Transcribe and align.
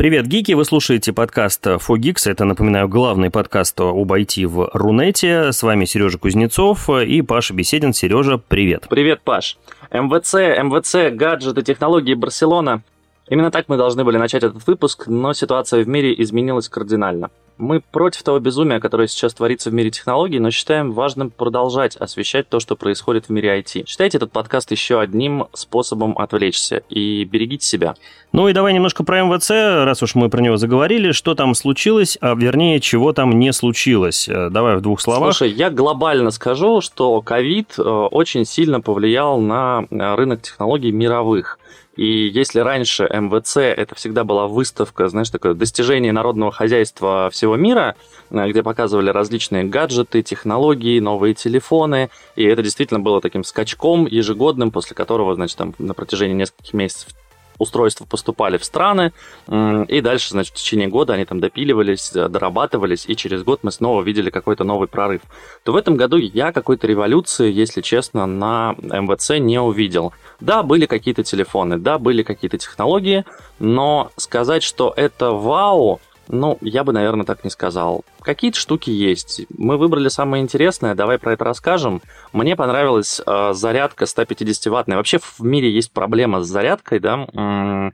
Привет, 0.00 0.28
гики! 0.28 0.52
Вы 0.52 0.64
слушаете 0.64 1.12
подкаст 1.12 1.66
Fogix. 1.66 2.22
Это, 2.24 2.46
напоминаю, 2.46 2.88
главный 2.88 3.28
подкаст 3.28 3.78
об 3.82 4.10
IT 4.10 4.46
в 4.46 4.70
Рунете. 4.72 5.52
С 5.52 5.62
вами 5.62 5.84
Сережа 5.84 6.16
Кузнецов 6.16 6.88
и 6.88 7.20
Паша 7.20 7.52
Беседин. 7.52 7.92
Сережа, 7.92 8.38
привет! 8.38 8.86
Привет, 8.88 9.20
Паш! 9.20 9.58
МВЦ, 9.90 10.36
МВЦ, 10.62 11.14
гаджеты, 11.14 11.60
технологии, 11.60 12.14
Барселона. 12.14 12.82
Именно 13.28 13.50
так 13.50 13.68
мы 13.68 13.76
должны 13.76 14.02
были 14.02 14.16
начать 14.16 14.42
этот 14.42 14.66
выпуск, 14.66 15.06
но 15.06 15.34
ситуация 15.34 15.84
в 15.84 15.88
мире 15.88 16.14
изменилась 16.16 16.70
кардинально. 16.70 17.28
Мы 17.60 17.80
против 17.80 18.22
того 18.22 18.38
безумия, 18.38 18.80
которое 18.80 19.06
сейчас 19.06 19.34
творится 19.34 19.68
в 19.68 19.74
мире 19.74 19.90
технологий, 19.90 20.38
но 20.38 20.50
считаем 20.50 20.92
важным 20.92 21.30
продолжать 21.30 21.94
освещать 21.96 22.48
то, 22.48 22.58
что 22.58 22.74
происходит 22.74 23.26
в 23.26 23.28
мире 23.30 23.60
IT. 23.60 23.86
Считайте 23.86 24.16
этот 24.16 24.32
подкаст 24.32 24.70
еще 24.70 24.98
одним 24.98 25.46
способом 25.52 26.16
отвлечься 26.16 26.82
и 26.88 27.24
берегите 27.24 27.66
себя. 27.66 27.96
Ну 28.32 28.48
и 28.48 28.54
давай 28.54 28.72
немножко 28.72 29.04
про 29.04 29.22
МВЦ, 29.24 29.50
раз 29.84 30.02
уж 30.02 30.14
мы 30.14 30.30
про 30.30 30.40
него 30.40 30.56
заговорили. 30.56 31.12
Что 31.12 31.34
там 31.34 31.54
случилось, 31.54 32.16
а 32.22 32.34
вернее, 32.34 32.80
чего 32.80 33.12
там 33.12 33.38
не 33.38 33.52
случилось? 33.52 34.26
Э, 34.26 34.48
давай 34.50 34.76
в 34.76 34.80
двух 34.80 35.00
словах. 35.02 35.34
Слушай, 35.34 35.52
я 35.52 35.68
глобально 35.68 36.30
скажу, 36.30 36.80
что 36.80 37.20
ковид 37.20 37.74
э, 37.76 37.82
очень 37.82 38.46
сильно 38.46 38.80
повлиял 38.80 39.38
на 39.38 39.84
э, 39.90 40.14
рынок 40.14 40.40
технологий 40.40 40.92
мировых. 40.92 41.58
И 41.96 42.28
если 42.28 42.60
раньше 42.60 43.04
МВЦ 43.04 43.56
это 43.58 43.94
всегда 43.94 44.24
была 44.24 44.46
выставка, 44.46 45.08
знаешь, 45.08 45.30
такое 45.30 45.54
достижение 45.54 46.12
народного 46.12 46.52
хозяйства 46.52 47.28
всего 47.32 47.56
мира, 47.56 47.96
э, 48.30 48.48
где 48.48 48.62
показывали 48.62 49.10
различные 49.10 49.64
гаджеты, 49.64 50.22
технологии, 50.22 51.00
новые 51.00 51.34
телефоны, 51.34 52.10
и 52.36 52.44
это 52.44 52.62
действительно 52.62 53.00
было 53.00 53.20
таким 53.20 53.44
скачком 53.44 54.06
ежегодным, 54.06 54.70
после 54.70 54.94
которого, 54.94 55.34
значит, 55.34 55.58
там 55.58 55.74
на 55.78 55.94
протяжении 55.94 56.34
нескольких 56.34 56.74
месяцев 56.74 57.08
устройства 57.60 58.06
поступали 58.06 58.56
в 58.56 58.64
страны, 58.64 59.12
и 59.46 60.00
дальше, 60.00 60.30
значит, 60.30 60.54
в 60.54 60.56
течение 60.56 60.88
года 60.88 61.12
они 61.12 61.24
там 61.24 61.38
допиливались, 61.40 62.10
э, 62.14 62.28
дорабатывались, 62.28 63.04
и 63.06 63.14
через 63.14 63.44
год 63.44 63.60
мы 63.62 63.70
снова 63.70 64.02
видели 64.02 64.30
какой-то 64.30 64.64
новый 64.64 64.88
прорыв. 64.88 65.20
То 65.62 65.72
в 65.72 65.76
этом 65.76 65.96
году 65.96 66.16
я 66.16 66.52
какой-то 66.52 66.86
революции, 66.86 67.52
если 67.52 67.82
честно, 67.82 68.26
на 68.26 68.74
МВЦ 68.80 69.38
не 69.38 69.60
увидел. 69.60 70.12
Да, 70.40 70.62
были 70.62 70.86
какие-то 70.86 71.22
телефоны, 71.22 71.78
да, 71.78 71.98
были 71.98 72.22
какие-то 72.22 72.58
технологии, 72.58 73.24
но 73.58 74.10
сказать, 74.16 74.62
что 74.62 74.92
это 74.96 75.32
вау, 75.32 76.00
ну, 76.32 76.58
я 76.60 76.84
бы, 76.84 76.92
наверное, 76.92 77.26
так 77.26 77.42
не 77.44 77.50
сказал. 77.50 78.04
Какие-то 78.20 78.58
штуки 78.58 78.90
есть. 78.90 79.42
Мы 79.56 79.76
выбрали 79.76 80.08
самое 80.08 80.42
интересное, 80.42 80.94
давай 80.94 81.18
про 81.18 81.32
это 81.32 81.44
расскажем. 81.44 82.02
Мне 82.32 82.54
понравилась 82.54 83.20
э, 83.24 83.52
зарядка 83.52 84.04
150-ваттная. 84.04 84.96
Вообще 84.96 85.18
в 85.18 85.40
мире 85.40 85.70
есть 85.70 85.90
проблема 85.90 86.42
с 86.42 86.48
зарядкой, 86.48 87.00
да. 87.00 87.92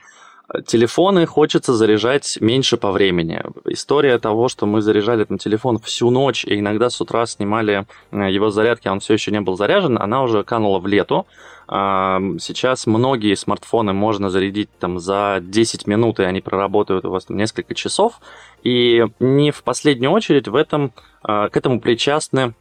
Телефоны 0.66 1.26
хочется 1.26 1.74
заряжать 1.74 2.38
меньше 2.40 2.76
по 2.76 2.92
времени. 2.92 3.42
История 3.64 4.18
того, 4.18 4.48
что 4.48 4.66
мы 4.66 4.80
заряжали 4.80 5.24
там 5.24 5.38
телефон 5.38 5.78
всю 5.78 6.10
ночь 6.10 6.44
и 6.44 6.60
иногда 6.60 6.88
с 6.88 7.00
утра 7.00 7.26
снимали 7.26 7.86
э, 8.12 8.30
его 8.30 8.50
зарядки, 8.50 8.86
а 8.86 8.92
он 8.92 9.00
все 9.00 9.14
еще 9.14 9.32
не 9.32 9.40
был 9.40 9.56
заряжен, 9.56 9.98
она 10.00 10.22
уже 10.22 10.44
канула 10.44 10.78
в 10.78 10.86
лету. 10.86 11.26
Сейчас 11.68 12.86
многие 12.86 13.34
смартфоны 13.34 13.92
можно 13.92 14.30
зарядить 14.30 14.70
там 14.78 15.00
за 15.00 15.38
10 15.42 15.88
минут, 15.88 16.20
и 16.20 16.22
они 16.22 16.40
проработают 16.40 17.04
у 17.04 17.10
вас 17.10 17.24
там 17.24 17.36
несколько 17.36 17.74
часов. 17.74 18.20
И 18.62 19.04
не 19.18 19.50
в 19.50 19.64
последнюю 19.64 20.12
очередь 20.12 20.46
в 20.46 20.54
этом, 20.54 20.92
а, 21.22 21.48
к 21.48 21.56
этому 21.56 21.80
причастны 21.80 22.54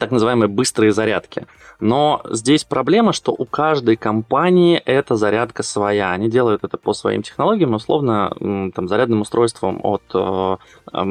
так 0.00 0.10
называемые 0.10 0.48
быстрые 0.48 0.92
зарядки. 0.92 1.46
Но 1.78 2.22
здесь 2.28 2.64
проблема, 2.64 3.12
что 3.12 3.32
у 3.36 3.44
каждой 3.44 3.96
компании 3.96 4.78
эта 4.78 5.14
зарядка 5.14 5.62
своя. 5.62 6.10
Они 6.10 6.28
делают 6.28 6.64
это 6.64 6.78
по 6.78 6.94
своим 6.94 7.22
технологиям, 7.22 7.74
условно, 7.74 8.32
там, 8.74 8.88
зарядным 8.88 9.20
устройством 9.20 9.78
от 9.82 10.02
э, 10.14 10.56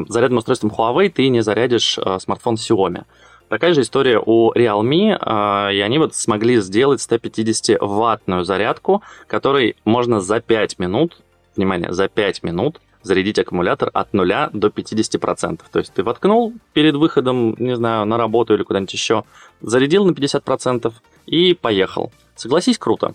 зарядным 0.09 0.39
устройством 0.39 0.71
Huawei 0.75 1.09
ты 1.09 1.29
не 1.29 1.41
зарядишь 1.41 1.99
э, 1.99 2.17
смартфон 2.19 2.55
Xiaomi. 2.55 3.03
Такая 3.47 3.73
же 3.73 3.81
история 3.81 4.21
у 4.23 4.51
Realme, 4.53 5.17
а, 5.19 5.69
и 5.71 5.79
они 5.79 5.97
вот 5.97 6.13
смогли 6.13 6.59
сделать 6.59 6.99
150-ваттную 6.99 8.43
зарядку, 8.43 9.01
которой 9.27 9.75
можно 9.85 10.19
за 10.19 10.39
5 10.39 10.77
минут, 10.77 11.17
внимание, 11.55 11.91
за 11.91 12.07
5 12.07 12.43
минут 12.43 12.79
зарядить 13.01 13.39
аккумулятор 13.39 13.89
от 13.93 14.13
0 14.13 14.49
до 14.53 14.67
50%. 14.67 15.61
То 15.71 15.79
есть 15.79 15.93
ты 15.93 16.03
воткнул 16.03 16.53
перед 16.73 16.95
выходом, 16.95 17.55
не 17.57 17.75
знаю, 17.75 18.05
на 18.05 18.17
работу 18.17 18.53
или 18.53 18.63
куда-нибудь 18.63 18.93
еще, 18.93 19.23
зарядил 19.61 20.05
на 20.05 20.11
50% 20.11 20.91
и 21.25 21.53
поехал. 21.53 22.11
Согласись, 22.35 22.77
круто. 22.77 23.13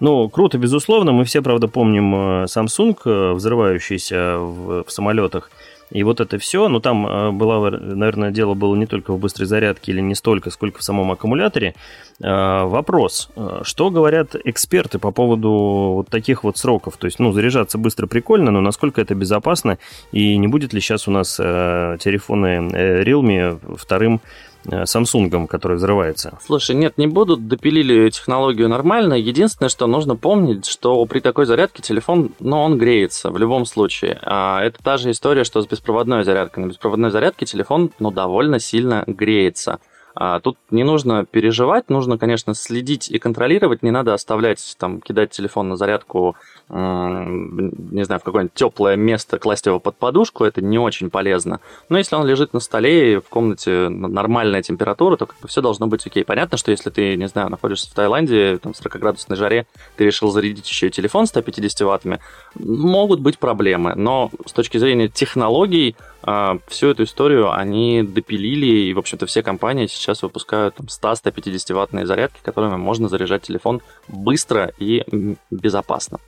Ну, 0.00 0.28
круто, 0.28 0.58
безусловно. 0.58 1.12
Мы 1.12 1.24
все, 1.24 1.42
правда, 1.42 1.66
помним 1.66 2.14
э, 2.14 2.44
Samsung, 2.44 2.96
э, 3.04 3.32
взрывающийся 3.32 4.38
в, 4.38 4.84
в 4.84 4.90
самолетах. 4.90 5.50
И 5.90 6.02
вот 6.02 6.20
это 6.20 6.38
все, 6.38 6.68
ну 6.68 6.80
там 6.80 7.06
э, 7.06 7.30
было, 7.32 7.70
наверное, 7.70 8.30
дело 8.30 8.54
было 8.54 8.74
не 8.74 8.86
только 8.86 9.12
в 9.12 9.18
быстрой 9.18 9.46
зарядке 9.46 9.92
или 9.92 10.00
не 10.00 10.14
столько, 10.14 10.50
сколько 10.50 10.80
в 10.80 10.82
самом 10.82 11.10
аккумуляторе. 11.10 11.74
Э, 12.20 12.64
вопрос, 12.64 13.30
э, 13.36 13.60
что 13.62 13.90
говорят 13.90 14.34
эксперты 14.44 14.98
по 14.98 15.10
поводу 15.10 15.50
вот 15.96 16.08
таких 16.08 16.44
вот 16.44 16.58
сроков? 16.58 16.96
То 16.96 17.06
есть, 17.06 17.18
ну, 17.18 17.32
заряжаться 17.32 17.78
быстро 17.78 18.06
прикольно, 18.06 18.50
но 18.50 18.60
насколько 18.60 19.00
это 19.00 19.14
безопасно? 19.14 19.78
И 20.12 20.36
не 20.36 20.48
будет 20.48 20.72
ли 20.72 20.80
сейчас 20.80 21.08
у 21.08 21.10
нас 21.10 21.36
телефоны 21.36 22.68
Realme 23.02 23.76
вторым 23.76 24.20
Samsung, 24.66 25.46
который 25.46 25.76
взрывается. 25.76 26.38
Слушай, 26.44 26.76
нет, 26.76 26.98
не 26.98 27.06
будут, 27.06 27.48
допилили 27.48 28.10
технологию 28.10 28.68
нормально. 28.68 29.14
Единственное, 29.14 29.68
что 29.68 29.86
нужно 29.86 30.16
помнить, 30.16 30.66
что 30.66 31.04
при 31.06 31.20
такой 31.20 31.46
зарядке 31.46 31.82
телефон, 31.82 32.32
ну, 32.40 32.60
он 32.60 32.78
греется 32.78 33.30
в 33.30 33.38
любом 33.38 33.64
случае. 33.66 34.18
А 34.22 34.62
это 34.62 34.82
та 34.82 34.96
же 34.96 35.10
история, 35.10 35.44
что 35.44 35.62
с 35.62 35.66
беспроводной 35.66 36.24
зарядкой. 36.24 36.64
На 36.64 36.68
беспроводной 36.68 37.10
зарядке 37.10 37.46
телефон, 37.46 37.90
ну, 37.98 38.10
довольно 38.10 38.58
сильно 38.58 39.04
греется. 39.06 39.78
А 40.20 40.40
тут 40.40 40.58
не 40.72 40.82
нужно 40.82 41.24
переживать, 41.24 41.90
нужно, 41.90 42.18
конечно, 42.18 42.52
следить 42.52 43.08
и 43.08 43.20
контролировать, 43.20 43.84
не 43.84 43.92
надо 43.92 44.14
оставлять, 44.14 44.74
там, 44.76 45.00
кидать 45.00 45.30
телефон 45.30 45.68
на 45.68 45.76
зарядку 45.76 46.34
не 46.70 48.04
знаю, 48.04 48.20
в 48.20 48.24
какое-нибудь 48.24 48.54
теплое 48.54 48.96
место, 48.96 49.38
класть 49.38 49.64
его 49.66 49.80
под 49.80 49.96
подушку, 49.96 50.44
это 50.44 50.60
не 50.60 50.78
очень 50.78 51.08
полезно. 51.08 51.60
Но 51.88 51.96
если 51.96 52.14
он 52.14 52.26
лежит 52.26 52.52
на 52.52 52.60
столе 52.60 53.14
и 53.14 53.16
в 53.16 53.28
комнате 53.28 53.88
нормальная 53.88 54.62
температура, 54.62 55.16
то 55.16 55.26
как 55.26 55.38
бы 55.40 55.48
все 55.48 55.62
должно 55.62 55.86
быть 55.86 56.06
окей. 56.06 56.24
Понятно, 56.24 56.58
что 56.58 56.70
если 56.70 56.90
ты, 56.90 57.16
не 57.16 57.26
знаю, 57.28 57.48
находишься 57.48 57.90
в 57.90 57.94
Таиланде, 57.94 58.58
там, 58.58 58.74
в 58.74 58.80
40-градусной 58.80 59.36
жаре, 59.36 59.66
ты 59.96 60.04
решил 60.04 60.30
зарядить 60.30 60.68
еще 60.68 60.88
и 60.88 60.90
телефон 60.90 61.26
150 61.26 61.80
ваттами, 61.80 62.20
могут 62.54 63.20
быть 63.20 63.38
проблемы. 63.38 63.94
Но 63.94 64.30
с 64.44 64.52
точки 64.52 64.76
зрения 64.76 65.08
технологий, 65.08 65.96
а, 66.22 66.58
всю 66.66 66.88
эту 66.88 67.04
историю 67.04 67.50
они 67.50 68.02
допилили, 68.02 68.66
и, 68.66 68.92
в 68.92 68.98
общем-то, 68.98 69.24
все 69.24 69.42
компании 69.42 69.86
сейчас 69.86 70.22
выпускают 70.22 70.74
100-150 70.78 71.72
ваттные 71.72 72.04
зарядки, 72.04 72.40
которыми 72.42 72.76
можно 72.76 73.08
заряжать 73.08 73.42
телефон 73.42 73.80
быстро 74.08 74.72
и 74.78 75.04
безопасно. 75.50 76.18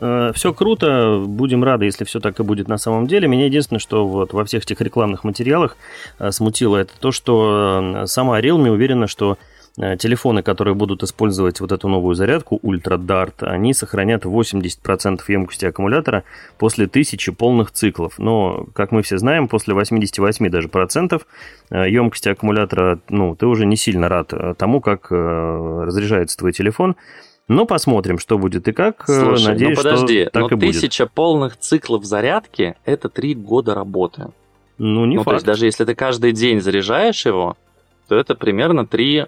Э, 0.00 0.32
все 0.34 0.52
круто, 0.52 1.22
будем 1.26 1.62
рады, 1.62 1.84
если 1.84 2.04
все 2.04 2.20
так 2.20 2.38
и 2.40 2.42
будет 2.42 2.68
на 2.68 2.78
самом 2.78 3.06
деле. 3.06 3.28
Меня 3.28 3.46
единственное, 3.46 3.80
что 3.80 4.06
вот 4.06 4.32
во 4.32 4.44
всех 4.44 4.64
этих 4.64 4.80
рекламных 4.80 5.24
материалах 5.24 5.76
э, 6.18 6.30
смутило, 6.30 6.76
это 6.76 6.92
то, 6.98 7.12
что 7.12 8.02
э, 8.02 8.06
сама 8.06 8.40
Realme 8.40 8.70
уверена, 8.70 9.06
что 9.06 9.38
телефоны, 9.76 10.44
которые 10.44 10.76
будут 10.76 11.02
использовать 11.02 11.58
вот 11.58 11.72
эту 11.72 11.88
новую 11.88 12.14
зарядку 12.14 12.60
Ultra 12.62 12.96
Dart, 12.96 13.44
они 13.44 13.74
сохранят 13.74 14.24
80% 14.24 15.20
емкости 15.26 15.66
аккумулятора 15.66 16.22
после 16.58 16.86
тысячи 16.86 17.32
полных 17.32 17.72
циклов. 17.72 18.20
Но, 18.20 18.68
как 18.72 18.92
мы 18.92 19.02
все 19.02 19.18
знаем, 19.18 19.48
после 19.48 19.74
88 19.74 20.48
даже 20.48 20.68
процентов 20.68 21.26
емкости 21.72 22.28
аккумулятора, 22.28 23.00
ну, 23.08 23.34
ты 23.34 23.46
уже 23.46 23.66
не 23.66 23.76
сильно 23.76 24.08
рад 24.08 24.32
тому, 24.56 24.80
как 24.80 25.10
разряжается 25.10 26.38
твой 26.38 26.52
телефон. 26.52 26.94
Ну, 27.46 27.66
посмотрим, 27.66 28.18
что 28.18 28.38
будет 28.38 28.68
и 28.68 28.72
как. 28.72 29.04
Э, 29.08 29.12
Слушай, 29.12 29.42
ну 29.42 29.48
Надеюсь, 29.50 29.76
ну 29.76 29.82
подожди, 29.82 30.22
что 30.22 30.30
так 30.30 30.50
но 30.50 30.56
и 30.56 30.60
тысяча 30.60 31.04
будет. 31.04 31.12
полных 31.12 31.58
циклов 31.58 32.04
зарядки– 32.04 32.74
это 32.84 33.08
три 33.08 33.34
года 33.34 33.74
работы. 33.74 34.28
Ну, 34.78 35.04
не 35.04 35.16
ну, 35.16 35.22
факт. 35.22 35.30
То 35.30 35.34
есть 35.34 35.46
даже 35.46 35.66
если 35.66 35.84
ты 35.84 35.94
каждый 35.94 36.32
день 36.32 36.60
заряжаешь 36.60 37.26
его, 37.26 37.56
то 38.08 38.16
это 38.16 38.34
примерно 38.34 38.86
три 38.86 39.26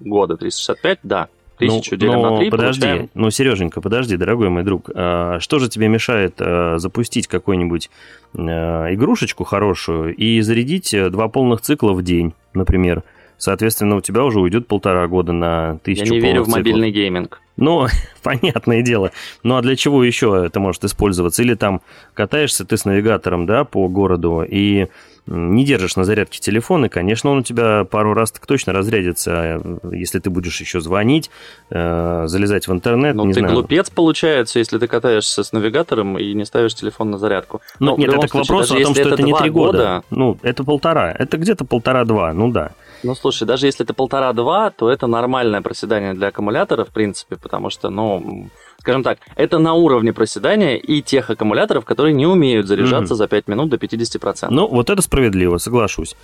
года. 0.00 0.36
365, 0.36 1.00
да. 1.02 1.28
Тысячу 1.58 1.96
ну, 1.96 1.98
делим 1.98 2.22
на 2.22 2.38
3, 2.38 2.50
подожди, 2.50 2.80
получаем... 2.82 3.10
ну, 3.14 3.30
Сереженька, 3.30 3.80
подожди, 3.80 4.16
дорогой 4.16 4.48
мой 4.48 4.62
друг, 4.62 4.90
а 4.94 5.40
что 5.40 5.58
же 5.58 5.68
тебе 5.68 5.88
мешает 5.88 6.36
а, 6.38 6.78
запустить 6.78 7.26
какую-нибудь 7.26 7.90
а, 8.36 8.94
игрушечку 8.94 9.42
хорошую 9.42 10.14
и 10.14 10.40
зарядить 10.40 10.94
два 11.10 11.26
полных 11.26 11.60
цикла 11.60 11.94
в 11.94 12.02
день, 12.02 12.32
например? 12.54 13.02
Соответственно, 13.38 13.96
у 13.96 14.00
тебя 14.00 14.22
уже 14.24 14.40
уйдет 14.40 14.68
полтора 14.68 15.06
года 15.08 15.32
на 15.32 15.78
тысячу 15.78 16.14
Я 16.14 16.20
не 16.20 16.20
верю 16.20 16.42
в 16.42 16.46
циклов. 16.46 16.58
мобильный 16.58 16.90
гейминг. 16.92 17.40
Ну, 17.58 17.88
понятное 18.22 18.82
дело. 18.82 19.12
Ну, 19.42 19.56
а 19.56 19.62
для 19.62 19.76
чего 19.76 20.02
еще 20.02 20.44
это 20.46 20.60
может 20.60 20.84
использоваться? 20.84 21.42
Или 21.42 21.54
там 21.54 21.82
катаешься 22.14 22.64
ты 22.64 22.76
с 22.76 22.84
навигатором, 22.86 23.44
да, 23.46 23.64
по 23.64 23.88
городу, 23.88 24.42
и 24.48 24.86
не 25.28 25.64
держишь 25.64 25.96
на 25.96 26.04
зарядке 26.04 26.40
телефон, 26.40 26.86
и, 26.86 26.88
конечно, 26.88 27.30
он 27.30 27.38
у 27.38 27.42
тебя 27.42 27.84
пару 27.84 28.14
раз 28.14 28.30
так 28.32 28.46
точно 28.46 28.72
разрядится, 28.72 29.60
если 29.92 30.20
ты 30.20 30.30
будешь 30.30 30.58
еще 30.60 30.80
звонить, 30.80 31.30
э, 31.70 32.24
залезать 32.26 32.66
в 32.66 32.72
интернет. 32.72 33.14
Ну, 33.14 33.26
ты 33.26 33.40
знаю. 33.40 33.52
глупец, 33.52 33.90
получается, 33.90 34.58
если 34.58 34.78
ты 34.78 34.86
катаешься 34.86 35.42
с 35.42 35.52
навигатором 35.52 36.18
и 36.18 36.32
не 36.32 36.46
ставишь 36.46 36.74
телефон 36.74 37.10
на 37.10 37.18
зарядку. 37.18 37.60
Ну, 37.78 37.96
нет, 37.98 38.14
это 38.14 38.28
к 38.28 38.34
вопросу 38.34 38.74
о 38.74 38.82
том, 38.82 38.94
что 38.94 39.02
это, 39.02 39.14
это 39.14 39.22
не 39.22 39.34
три 39.34 39.50
года. 39.50 39.78
года. 39.78 40.04
Ну, 40.10 40.38
это 40.42 40.64
полтора. 40.64 41.12
Это 41.12 41.36
где-то 41.36 41.64
полтора-два, 41.64 42.32
ну 42.32 42.50
да. 42.50 42.72
Ну, 43.02 43.14
слушай, 43.14 43.46
даже 43.46 43.66
если 43.66 43.84
это 43.84 43.94
полтора-два, 43.94 44.70
то 44.70 44.90
это 44.90 45.06
нормальное 45.06 45.60
проседание 45.60 46.14
для 46.14 46.28
аккумулятора, 46.28 46.84
в 46.84 46.88
принципе, 46.88 47.36
потому 47.48 47.70
что, 47.70 47.88
ну, 47.88 48.48
скажем 48.78 49.02
так, 49.02 49.18
это 49.36 49.58
на 49.58 49.72
уровне 49.72 50.12
проседания 50.12 50.76
и 50.76 51.00
тех 51.00 51.30
аккумуляторов, 51.30 51.86
которые 51.86 52.12
не 52.12 52.26
умеют 52.26 52.66
заряжаться 52.66 53.14
mm-hmm. 53.14 53.16
за 53.16 53.28
5 53.28 53.48
минут 53.48 53.70
до 53.70 53.76
50%. 53.76 54.48
Ну, 54.50 54.68
вот 54.68 54.90
это 54.90 55.00
справедливо, 55.00 55.56
соглашусь. 55.56 56.14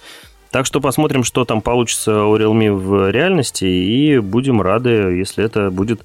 Так 0.50 0.66
что 0.66 0.80
посмотрим, 0.80 1.24
что 1.24 1.46
там 1.46 1.62
получится 1.62 2.24
у 2.24 2.36
Realme 2.36 2.72
в 2.72 3.10
реальности, 3.10 3.64
и 3.64 4.18
будем 4.18 4.60
рады, 4.60 4.90
если 4.90 5.42
это 5.42 5.70
будет 5.70 6.02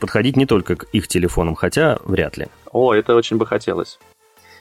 подходить 0.00 0.36
не 0.36 0.44
только 0.44 0.74
к 0.74 0.84
их 0.92 1.06
телефонам, 1.06 1.54
хотя 1.54 1.98
вряд 2.04 2.36
ли. 2.36 2.48
О, 2.72 2.92
это 2.92 3.14
очень 3.14 3.36
бы 3.36 3.46
хотелось. 3.46 3.98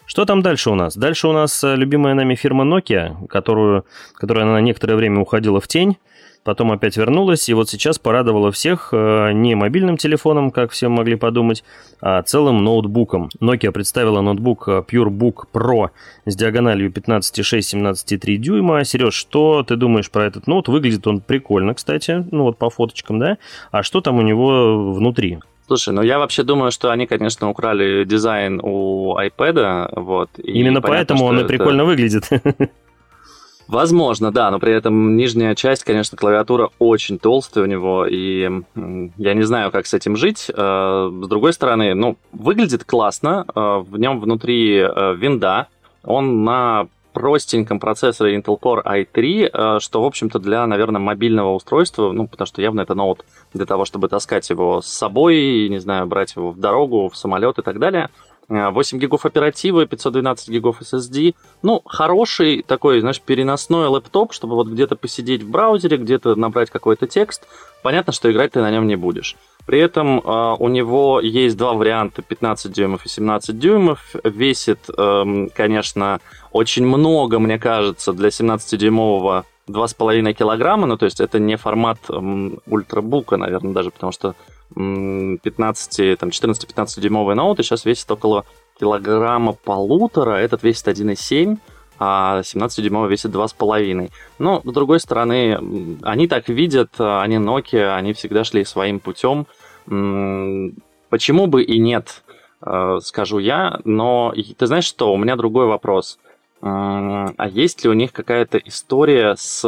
Что 0.05 0.25
там 0.25 0.41
дальше 0.41 0.69
у 0.69 0.75
нас? 0.75 0.95
Дальше 0.95 1.27
у 1.27 1.33
нас 1.33 1.61
э, 1.63 1.75
любимая 1.75 2.13
нами 2.13 2.35
фирма 2.35 2.63
Nokia, 2.63 3.27
которую, 3.27 3.83
которая 4.13 4.45
на 4.45 4.61
некоторое 4.61 4.95
время 4.95 5.19
уходила 5.19 5.59
в 5.59 5.67
тень, 5.67 5.97
потом 6.43 6.71
опять 6.71 6.97
вернулась, 6.97 7.49
и 7.49 7.53
вот 7.53 7.69
сейчас 7.69 7.99
порадовала 7.99 8.51
всех 8.51 8.89
э, 8.91 9.31
не 9.33 9.55
мобильным 9.55 9.97
телефоном, 9.97 10.51
как 10.51 10.71
все 10.71 10.87
могли 10.87 11.15
подумать, 11.15 11.63
а 12.01 12.21
целым 12.21 12.63
ноутбуком. 12.63 13.29
Nokia 13.41 13.71
представила 13.71 14.21
ноутбук 14.21 14.67
э, 14.67 14.83
PureBook 14.87 15.45
Pro 15.53 15.89
с 16.25 16.35
диагональю 16.35 16.91
15,6-17,3 16.91 18.35
дюйма. 18.37 18.83
Сереж, 18.83 19.13
что 19.13 19.63
ты 19.63 19.75
думаешь 19.75 20.09
про 20.09 20.25
этот 20.25 20.47
ноут? 20.47 20.67
Выглядит 20.67 21.05
он 21.07 21.21
прикольно, 21.21 21.73
кстати, 21.73 22.25
ну 22.31 22.43
вот 22.43 22.57
по 22.57 22.69
фоточкам, 22.69 23.19
да? 23.19 23.37
А 23.71 23.83
что 23.83 24.01
там 24.01 24.17
у 24.17 24.21
него 24.21 24.93
внутри? 24.93 25.39
Слушай, 25.67 25.93
ну 25.93 26.01
я 26.01 26.17
вообще 26.17 26.43
думаю, 26.43 26.71
что 26.71 26.91
они, 26.91 27.07
конечно, 27.07 27.49
украли 27.49 28.05
дизайн 28.05 28.61
у 28.63 29.17
iPad, 29.19 29.89
вот. 29.99 30.29
Именно 30.37 30.81
понятно, 30.81 31.15
поэтому 31.15 31.25
он 31.25 31.37
и 31.37 31.39
это... 31.39 31.49
прикольно 31.49 31.83
выглядит. 31.83 32.29
Возможно, 33.67 34.31
да, 34.31 34.49
но 34.49 34.59
при 34.59 34.73
этом 34.73 35.17
нижняя 35.17 35.53
часть, 35.53 35.83
конечно, 35.83 36.17
клавиатура 36.17 36.69
очень 36.79 37.19
толстая 37.19 37.65
у 37.65 37.67
него, 37.67 38.05
и 38.05 38.49
я 39.17 39.33
не 39.33 39.43
знаю, 39.43 39.71
как 39.71 39.85
с 39.87 39.93
этим 39.93 40.15
жить. 40.15 40.49
Э, 40.49 41.09
с 41.11 41.27
другой 41.27 41.51
стороны, 41.51 41.93
ну, 41.93 42.17
выглядит 42.31 42.85
классно, 42.85 43.45
э, 43.47 43.53
в 43.53 43.97
нем 43.97 44.21
внутри 44.21 44.77
э, 44.77 45.15
винда, 45.15 45.67
он 46.03 46.45
на 46.45 46.87
простеньком 47.17 47.79
процессоре 47.79 48.37
Intel 48.37 48.59
Core 48.59 48.83
i3, 48.83 49.49
э, 49.51 49.79
что, 49.79 50.03
в 50.03 50.05
общем-то, 50.05 50.37
для, 50.37 50.67
наверное, 50.67 51.01
мобильного 51.01 51.53
устройства, 51.53 52.11
ну, 52.11 52.27
потому 52.27 52.45
что 52.45 52.61
явно 52.61 52.81
это 52.81 52.93
ноут 52.93 53.25
для 53.53 53.65
того, 53.65 53.85
чтобы 53.85 54.07
таскать 54.07 54.47
его 54.51 54.81
с 54.81 54.87
собой, 54.87 55.67
не 55.67 55.79
знаю, 55.79 56.05
брать 56.05 56.35
его 56.35 56.51
в 56.51 56.59
дорогу, 56.59 57.09
в 57.09 57.17
самолет 57.17 57.57
и 57.57 57.63
так 57.63 57.79
далее. 57.79 58.09
8 58.49 58.97
э, 58.97 59.01
гигов 59.01 59.25
оперативы, 59.25 59.85
512 59.85 60.49
гигов 60.49 60.81
SSD. 60.81 61.35
Ну, 61.61 61.81
хороший 61.85 62.63
такой, 62.63 63.01
знаешь, 63.01 63.21
переносной 63.21 63.87
лэптоп, 63.87 64.33
чтобы 64.33 64.55
вот 64.55 64.67
где-то 64.67 64.95
посидеть 64.95 65.43
в 65.43 65.49
браузере, 65.49 65.97
где-то 65.97 66.35
набрать 66.35 66.69
какой-то 66.69 67.07
текст. 67.07 67.47
Понятно, 67.83 68.13
что 68.13 68.31
играть 68.31 68.53
ты 68.53 68.61
на 68.61 68.71
нем 68.71 68.87
не 68.87 68.95
будешь. 68.95 69.35
При 69.65 69.79
этом 69.79 70.19
э, 70.19 70.55
у 70.59 70.67
него 70.69 71.19
есть 71.19 71.57
два 71.57 71.73
варианта 71.73 72.21
15 72.21 72.71
дюймов 72.71 73.05
и 73.05 73.09
17 73.09 73.59
дюймов. 73.59 74.15
Весит, 74.23 74.79
э, 74.97 75.47
конечно, 75.53 76.21
очень 76.51 76.85
много, 76.85 77.39
мне 77.39 77.59
кажется, 77.59 78.13
для 78.13 78.29
17-дюймового 78.29 79.43
2,5 79.67 80.33
килограмма, 80.33 80.87
ну 80.87 80.97
то 80.97 81.05
есть 81.05 81.19
это 81.19 81.39
не 81.39 81.55
формат 81.57 81.99
эм, 82.09 82.59
ультрабука, 82.67 83.37
наверное, 83.37 83.73
даже, 83.73 83.91
потому 83.91 84.11
что 84.11 84.35
15, 84.73 86.19
там 86.19 86.29
14-15 86.29 86.99
дюймовые 86.99 87.35
ноуты 87.35 87.63
сейчас 87.63 87.85
весит 87.85 88.09
около 88.11 88.45
килограмма 88.79 89.53
полутора, 89.53 90.35
этот 90.35 90.63
весит 90.63 90.87
1,7, 90.87 91.57
а 91.99 92.41
17-дюймовый 92.41 93.09
весит 93.09 93.31
2,5. 93.31 94.11
Но, 94.39 94.61
с 94.63 94.71
другой 94.71 94.99
стороны, 94.99 95.97
они 96.03 96.27
так 96.27 96.49
видят, 96.49 96.91
они 96.99 97.37
Nokia, 97.37 97.95
они 97.95 98.13
всегда 98.13 98.43
шли 98.43 98.65
своим 98.65 98.99
путем. 98.99 99.47
Почему 99.85 101.47
бы 101.47 101.63
и 101.63 101.79
нет, 101.79 102.23
э, 102.61 102.99
скажу 103.01 103.39
я, 103.39 103.79
но 103.85 104.33
ты 104.57 104.67
знаешь 104.67 104.83
что, 104.83 105.13
у 105.13 105.17
меня 105.17 105.37
другой 105.37 105.67
вопрос. 105.67 106.19
А 106.59 107.47
есть 107.47 107.83
ли 107.83 107.89
у 107.89 107.93
них 107.93 108.11
какая-то 108.11 108.57
история 108.57 109.35
с 109.37 109.61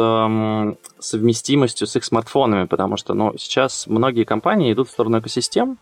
совместимостью 0.98 1.86
с 1.86 1.96
их 1.96 2.04
смартфонами? 2.04 2.66
Потому 2.66 2.96
что 2.96 3.14
ну, 3.14 3.34
сейчас 3.38 3.86
многие 3.86 4.24
компании 4.24 4.72
идут 4.72 4.88
в 4.88 4.92
сторону 4.92 5.20
экосистем, 5.20 5.78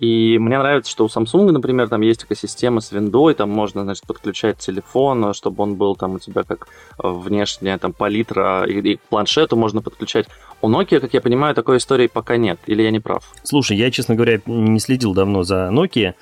и 0.00 0.38
мне 0.38 0.58
нравится, 0.58 0.90
что 0.90 1.04
у 1.04 1.08
Samsung, 1.08 1.52
например, 1.52 1.88
там 1.88 2.00
есть 2.00 2.24
экосистема 2.24 2.80
с 2.80 2.90
виндой, 2.90 3.34
там 3.34 3.50
можно, 3.50 3.82
значит, 3.82 4.06
подключать 4.06 4.58
телефон, 4.58 5.32
чтобы 5.34 5.62
он 5.62 5.76
был 5.76 5.94
там 5.94 6.14
у 6.14 6.18
тебя 6.18 6.42
как 6.42 6.68
внешняя 6.98 7.78
там 7.78 7.92
палитра, 7.92 8.64
и, 8.64 8.80
и 8.80 8.96
к 8.96 9.02
планшету 9.02 9.56
можно 9.56 9.82
подключать. 9.82 10.26
У 10.62 10.68
Nokia, 10.68 11.00
как 11.00 11.14
я 11.14 11.20
понимаю, 11.20 11.54
такой 11.54 11.76
истории 11.76 12.08
пока 12.08 12.36
нет, 12.36 12.58
или 12.66 12.82
я 12.82 12.90
не 12.90 13.00
прав? 13.00 13.30
Слушай, 13.44 13.76
я, 13.76 13.90
честно 13.90 14.14
говоря, 14.14 14.40
не 14.46 14.80
следил 14.80 15.14
давно 15.14 15.42
за 15.42 15.70
Nokia, 15.72 16.14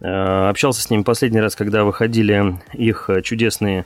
Э, 0.00 0.48
общался 0.48 0.82
с 0.82 0.90
ним 0.90 1.04
последний 1.04 1.40
раз, 1.40 1.56
когда 1.56 1.84
выходили 1.84 2.58
их 2.72 3.10
чудесные, 3.24 3.84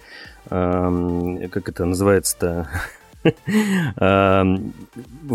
эм, 0.51 1.49
как 1.49 1.69
это 1.69 1.85
называется-то, 1.85 2.69
в 3.25 4.61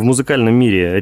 музыкальном 0.04 0.54
мире 0.54 1.00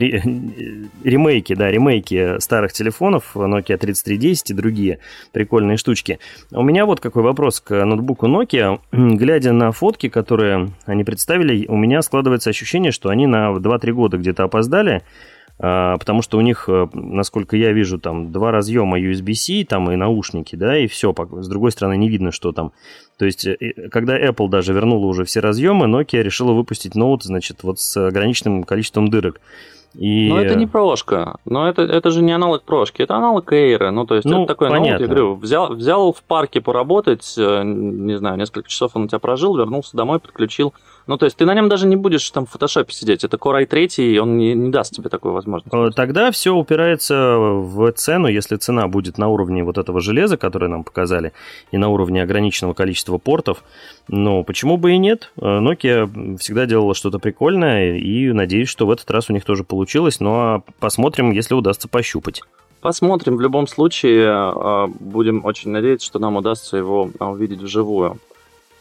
ремейки, 1.03 1.55
да, 1.55 1.71
ремейки 1.71 2.39
старых 2.39 2.73
телефонов 2.73 3.35
Nokia 3.35 3.77
3310 3.77 4.51
и 4.51 4.53
другие 4.53 4.99
прикольные 5.31 5.77
штучки. 5.77 6.19
У 6.51 6.63
меня 6.63 6.85
вот 6.85 6.99
какой 6.99 7.23
вопрос 7.23 7.59
к 7.59 7.85
ноутбуку 7.85 8.27
Nokia. 8.27 8.79
Глядя 8.91 9.51
на 9.51 9.71
фотки, 9.71 10.09
которые 10.09 10.69
они 10.85 11.03
представили, 11.03 11.65
у 11.67 11.75
меня 11.75 12.01
складывается 12.01 12.49
ощущение, 12.49 12.91
что 12.91 13.09
они 13.09 13.27
на 13.27 13.51
2-3 13.51 13.91
года 13.91 14.17
где-то 14.17 14.43
опоздали, 14.43 15.01
потому 15.57 16.21
что 16.21 16.37
у 16.37 16.41
них, 16.41 16.65
э, 16.67 16.87
насколько 16.93 17.55
я 17.55 17.71
вижу, 17.71 17.97
там 17.97 18.31
два 18.31 18.51
разъема 18.51 18.99
USB-C, 18.99 19.65
там 19.65 19.89
и 19.91 19.95
наушники, 19.95 20.55
да, 20.55 20.77
и 20.77 20.87
все. 20.87 21.13
С 21.31 21.47
другой 21.47 21.71
стороны, 21.71 21.95
не 21.97 22.09
видно, 22.09 22.31
что 22.31 22.51
там. 22.51 22.73
То 23.17 23.25
есть, 23.25 23.45
э, 23.47 23.57
когда 23.89 24.19
Apple 24.19 24.49
даже 24.49 24.73
вернула 24.73 25.05
уже 25.05 25.23
все 25.23 25.39
разъемы, 25.39 25.85
Nokia 25.85 26.21
решила 26.21 26.51
выпустить 26.51 26.95
ноут, 26.95 27.23
значит, 27.23 27.63
вот 27.63 27.79
с 27.79 27.95
ограниченным 28.07 28.63
количеством 28.63 29.07
дырок. 29.07 29.39
И... 29.97 30.27
Но 30.27 30.41
это 30.41 30.55
не 30.55 30.67
прошка. 30.67 31.37
Но 31.45 31.69
это, 31.69 31.83
это 31.83 32.11
же 32.11 32.21
не 32.21 32.33
аналог 32.33 32.63
прошки, 32.63 33.01
это 33.01 33.15
аналог 33.15 33.51
Эйра. 33.53 33.91
Ну, 33.91 34.05
то 34.05 34.15
есть, 34.15 34.25
ну, 34.25 34.43
это 34.43 34.53
такой 34.53 34.69
понятно. 34.69 34.89
ноут, 34.89 35.01
я 35.01 35.07
говорю, 35.07 35.35
взял, 35.35 35.73
взял 35.73 36.11
в 36.11 36.21
парке 36.23 36.59
поработать, 36.59 37.35
э, 37.37 37.63
не 37.63 38.17
знаю, 38.17 38.37
несколько 38.37 38.69
часов 38.69 38.91
он 38.95 39.03
у 39.03 39.07
тебя 39.07 39.19
прожил, 39.19 39.55
вернулся 39.55 39.95
домой, 39.95 40.19
подключил 40.19 40.73
ну, 41.07 41.17
то 41.17 41.25
есть 41.25 41.37
ты 41.37 41.45
на 41.45 41.53
нем 41.53 41.69
даже 41.69 41.85
не 41.85 41.95
будешь 41.95 42.29
там 42.31 42.45
в 42.45 42.49
фотошопе 42.49 42.91
сидеть. 42.91 43.23
Это 43.23 43.37
Core 43.37 43.67
i3, 43.67 44.17
он 44.17 44.37
не, 44.37 44.53
не 44.53 44.71
даст 44.71 44.95
тебе 44.95 45.09
такую 45.09 45.33
возможность. 45.33 45.73
Э, 45.73 45.89
тогда 45.95 46.31
все 46.31 46.55
упирается 46.55 47.37
в 47.37 47.91
цену. 47.91 48.27
Если 48.27 48.55
цена 48.55 48.87
будет 48.87 49.17
на 49.17 49.27
уровне 49.27 49.63
вот 49.63 49.77
этого 49.77 50.01
железа, 50.01 50.37
которое 50.37 50.67
нам 50.67 50.83
показали, 50.83 51.31
и 51.71 51.77
на 51.77 51.89
уровне 51.89 52.23
ограниченного 52.23 52.73
количества 52.73 53.19
портов, 53.19 53.63
ну, 54.07 54.43
почему 54.43 54.77
бы 54.77 54.93
и 54.93 54.97
нет? 54.97 55.31
Э, 55.37 55.59
Nokia 55.59 56.37
всегда 56.37 56.65
делала 56.65 56.95
что-то 56.95 57.19
прикольное, 57.19 57.97
и 57.97 58.31
надеюсь, 58.31 58.69
что 58.69 58.87
в 58.87 58.91
этот 58.91 59.09
раз 59.11 59.29
у 59.29 59.33
них 59.33 59.45
тоже 59.45 59.63
получилось. 59.63 60.19
Ну, 60.19 60.33
а 60.33 60.61
посмотрим, 60.79 61.31
если 61.31 61.53
удастся 61.53 61.87
пощупать. 61.87 62.41
Посмотрим. 62.81 63.37
В 63.37 63.41
любом 63.41 63.67
случае, 63.67 64.27
э, 64.27 64.87
будем 64.99 65.45
очень 65.45 65.69
надеяться, 65.69 66.07
что 66.07 66.17
нам 66.17 66.35
удастся 66.35 66.77
его 66.77 67.11
увидеть 67.19 67.61
вживую. 67.61 68.17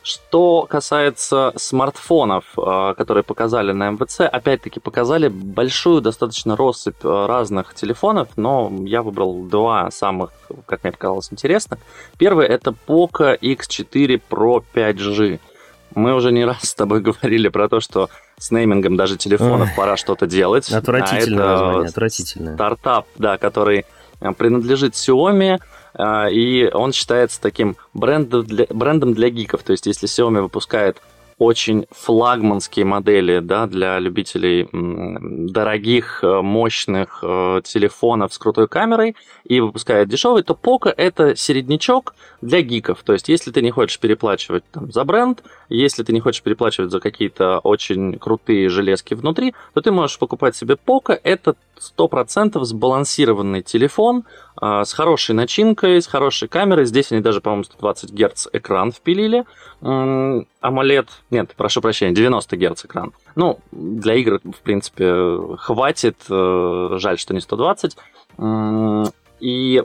Что 0.05 0.67
касается 0.69 1.55
смартфонов, 1.57 2.45
э, 2.59 2.95
которые 2.95 3.25
показали 3.25 3.73
на 3.73 3.89
МВЦ, 3.89 4.21
опять-таки 4.21 4.79
показали 4.79 5.29
большую 5.29 6.03
достаточно 6.03 6.57
россыпь 6.57 7.03
э, 7.03 7.27
разных 7.27 7.75
телефонов, 7.75 8.29
но 8.37 8.71
я 8.85 9.03
выбрал 9.03 9.45
два 9.45 9.91
самых, 9.91 10.31
как 10.67 10.85
мне 10.85 10.93
показалось, 10.93 11.33
интересных. 11.33 11.79
Первый 12.19 12.47
это 12.47 12.75
Poco 12.87 13.35
X4 13.41 14.21
Pro 14.29 14.63
5G. 14.75 15.41
Мы 15.95 16.15
уже 16.15 16.33
не 16.33 16.45
раз 16.45 16.65
с 16.65 16.75
тобой 16.75 17.01
говорили 17.01 17.49
про 17.49 17.71
то, 17.71 17.81
что 17.81 18.11
с 18.37 18.51
неймингом 18.51 18.97
даже 18.97 19.17
телефонов 19.17 19.71
Ой. 19.71 19.75
пора 19.75 19.97
что-то 19.97 20.27
делать. 20.27 20.71
Отвратительное 20.71 21.47
а 21.47 21.49
название, 21.49 21.89
отвратительное. 21.89 22.55
Стартап, 22.57 23.07
да, 23.17 23.39
который 23.39 23.87
принадлежит 24.37 24.95
Xiaomi, 24.95 25.61
а, 25.95 26.29
и 26.29 26.69
он 26.73 26.93
считается 26.93 27.41
таким 27.41 27.77
брендом 27.93 28.45
для, 28.45 28.67
брендом 28.71 29.15
для 29.15 29.31
гиков. 29.31 29.63
То 29.63 29.73
есть, 29.73 29.87
если 29.87 30.09
Xiaomi 30.09 30.43
выпускает 30.43 31.01
очень 31.39 31.87
флагманские 31.91 32.85
модели 32.85 33.41
да, 33.41 33.67
для 33.67 33.99
любителей 33.99 34.69
дорогих, 34.73 36.21
э, 36.23 36.41
мощных 36.41 37.21
э, 37.23 37.61
телефонов 37.65 38.33
с 38.33 38.39
крутой 38.39 38.69
камерой 38.69 39.17
и 39.45 39.61
выпускает 39.61 40.09
дешевый, 40.09 40.43
то 40.43 40.59
Poco 40.61 40.93
это 40.97 41.37
середнячок 41.37 42.15
для 42.41 42.63
гиков. 42.63 43.03
То 43.03 43.13
есть, 43.13 43.29
если 43.29 43.51
ты 43.51 43.63
не 43.63 43.71
хочешь 43.71 43.99
переплачивать 43.99 44.65
там, 44.71 44.93
за 44.93 45.05
бренд, 45.05 45.43
если 45.69 46.03
ты 46.03 46.13
не 46.13 46.21
хочешь 46.21 46.43
переплачивать 46.43 46.91
за 46.91 47.01
какие-то 47.01 47.59
очень 47.59 48.19
крутые 48.19 48.69
железки 48.69 49.15
внутри, 49.15 49.55
то 49.75 49.81
ты 49.81 49.91
можешь 49.91 50.19
покупать 50.19 50.57
себе 50.57 50.77
Poco. 50.77 51.19
Это 51.23 51.57
100% 51.99 52.63
сбалансированный 52.65 53.63
телефон 53.63 54.25
с 54.61 54.93
хорошей 54.93 55.35
начинкой, 55.35 56.01
с 56.01 56.07
хорошей 56.07 56.49
камерой. 56.49 56.85
Здесь 56.87 57.11
они 57.13 57.21
даже, 57.21 57.41
по-моему, 57.41 57.65
120 57.65 58.13
Гц 58.13 58.47
экран 58.53 58.93
впилили. 58.93 59.45
AMOLED, 59.83 61.09
нет, 61.31 61.53
прошу 61.57 61.81
прощения, 61.81 62.15
90 62.15 62.57
Гц 62.57 62.85
экран. 62.85 63.13
Ну, 63.35 63.59
для 63.73 64.15
игр, 64.15 64.41
в 64.45 64.61
принципе, 64.63 65.57
хватит. 65.59 66.17
Э, 66.31 66.97
жаль, 66.99 67.19
что 67.19 67.35
не 67.35 67.41
120. 67.41 67.97
И 69.41 69.83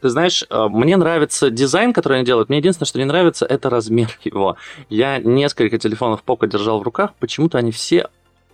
ты 0.00 0.08
знаешь, 0.10 0.44
э, 0.48 0.68
мне 0.68 0.96
нравится 0.96 1.50
дизайн, 1.50 1.92
который 1.92 2.18
они 2.18 2.26
делают. 2.26 2.48
Мне 2.48 2.58
единственное, 2.58 2.86
что 2.86 2.98
не 2.98 3.04
нравится, 3.04 3.46
это 3.46 3.70
размер 3.70 4.10
его. 4.24 4.56
Я 4.88 5.18
несколько 5.18 5.78
телефонов 5.78 6.22
Poco 6.26 6.46
держал 6.46 6.80
в 6.80 6.82
руках. 6.82 7.14
Почему-то 7.18 7.58
они 7.58 7.72
все 7.72 8.08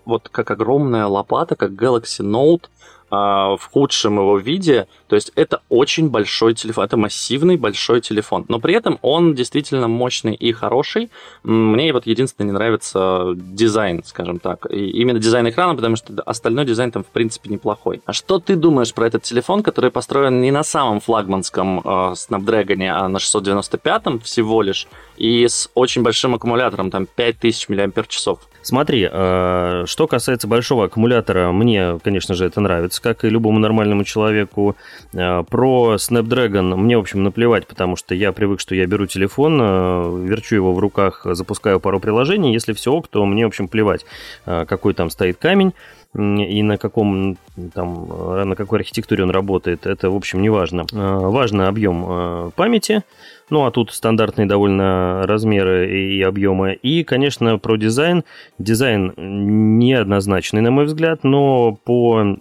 вот 0.04 0.28
как 0.28 0.50
огромная 0.50 1.06
лопата, 1.06 1.56
как 1.56 1.70
Galaxy 1.72 2.20
Note 2.20 2.64
а, 2.64 2.68
в 3.14 3.60
худшем 3.72 4.18
его 4.18 4.38
виде. 4.38 4.86
То 5.08 5.16
есть 5.16 5.32
это 5.34 5.62
очень 5.68 6.08
большой 6.08 6.54
телефон, 6.54 6.84
это 6.84 6.96
массивный 6.96 7.56
большой 7.56 8.00
телефон. 8.00 8.44
Но 8.48 8.58
при 8.58 8.74
этом 8.74 8.98
он 9.02 9.34
действительно 9.34 9.88
мощный 9.88 10.34
и 10.34 10.52
хороший. 10.52 11.10
Мне 11.42 11.92
вот 11.92 12.06
единственное 12.06 12.46
не 12.46 12.52
нравится 12.52 13.32
дизайн, 13.34 14.02
скажем 14.04 14.38
так. 14.38 14.66
И 14.70 14.90
именно 14.90 15.18
дизайн 15.18 15.48
экрана, 15.48 15.74
потому 15.74 15.96
что 15.96 16.22
остальной 16.22 16.64
дизайн 16.64 16.90
там 16.90 17.04
в 17.04 17.08
принципе 17.08 17.50
неплохой. 17.50 18.02
А 18.06 18.12
что 18.12 18.38
ты 18.38 18.56
думаешь 18.56 18.94
про 18.94 19.06
этот 19.06 19.22
телефон, 19.22 19.62
который 19.62 19.90
построен 19.90 20.40
не 20.40 20.50
на 20.50 20.64
самом 20.64 21.00
флагманском 21.00 21.80
э, 21.80 21.82
Snapdragon, 22.14 22.86
а 22.88 23.08
на 23.08 23.18
695 23.18 24.22
всего 24.22 24.62
лишь, 24.62 24.86
и 25.16 25.46
с 25.46 25.70
очень 25.74 26.02
большим 26.02 26.34
аккумулятором, 26.34 26.90
там 26.90 27.06
5000 27.06 27.68
мАч? 27.68 28.18
Смотри, 28.64 29.06
э, 29.12 29.84
что 29.86 30.06
касается 30.06 30.48
большого 30.48 30.86
аккумулятора, 30.86 31.52
мне, 31.52 31.98
конечно 32.02 32.34
же, 32.34 32.46
это 32.46 32.62
нравится, 32.62 33.02
как 33.02 33.22
и 33.24 33.28
любому 33.28 33.58
нормальному 33.58 34.04
человеку. 34.04 34.74
Э, 35.12 35.44
про 35.46 35.96
Snapdragon 35.96 36.74
мне, 36.74 36.96
в 36.96 37.00
общем, 37.00 37.22
наплевать, 37.22 37.66
потому 37.66 37.96
что 37.96 38.14
я 38.14 38.32
привык, 38.32 38.60
что 38.60 38.74
я 38.74 38.86
беру 38.86 39.04
телефон, 39.06 39.60
э, 39.60 40.26
верчу 40.28 40.54
его 40.54 40.72
в 40.72 40.78
руках, 40.78 41.26
запускаю 41.30 41.78
пару 41.78 42.00
приложений. 42.00 42.54
Если 42.54 42.72
все 42.72 42.90
ок, 42.90 43.06
то 43.08 43.26
мне, 43.26 43.44
в 43.44 43.48
общем, 43.48 43.68
плевать, 43.68 44.06
какой 44.46 44.94
там 44.94 45.10
стоит 45.10 45.36
камень 45.36 45.74
и 46.14 46.62
на 46.62 46.78
каком 46.78 47.36
там, 47.74 48.48
на 48.48 48.54
какой 48.54 48.78
архитектуре 48.78 49.24
он 49.24 49.30
работает, 49.30 49.84
это, 49.84 50.10
в 50.10 50.16
общем, 50.16 50.40
не 50.40 50.48
важно. 50.48 50.86
Важно 50.92 51.66
объем 51.66 52.52
памяти, 52.54 53.02
ну, 53.50 53.66
а 53.66 53.70
тут 53.70 53.92
стандартные 53.92 54.46
довольно 54.46 55.26
размеры 55.26 55.90
и 55.98 56.22
объемы. 56.22 56.74
И, 56.74 57.04
конечно, 57.04 57.58
про 57.58 57.76
дизайн. 57.76 58.24
Дизайн 58.58 59.12
неоднозначный, 59.16 60.60
на 60.60 60.70
мой 60.70 60.86
взгляд, 60.86 61.24
но 61.24 61.78
по 61.84 62.36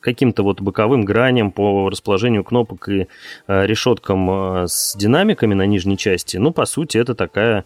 каким-то 0.00 0.42
вот 0.42 0.60
боковым 0.60 1.04
граням, 1.04 1.52
по 1.52 1.88
расположению 1.88 2.42
кнопок 2.42 2.88
и 2.88 3.06
э, 3.46 3.66
решеткам 3.66 4.30
э, 4.30 4.66
с 4.66 4.96
динамиками 4.96 5.54
на 5.54 5.66
нижней 5.66 5.98
части, 5.98 6.38
ну, 6.38 6.52
по 6.52 6.64
сути, 6.64 6.98
это 6.98 7.14
такая 7.14 7.64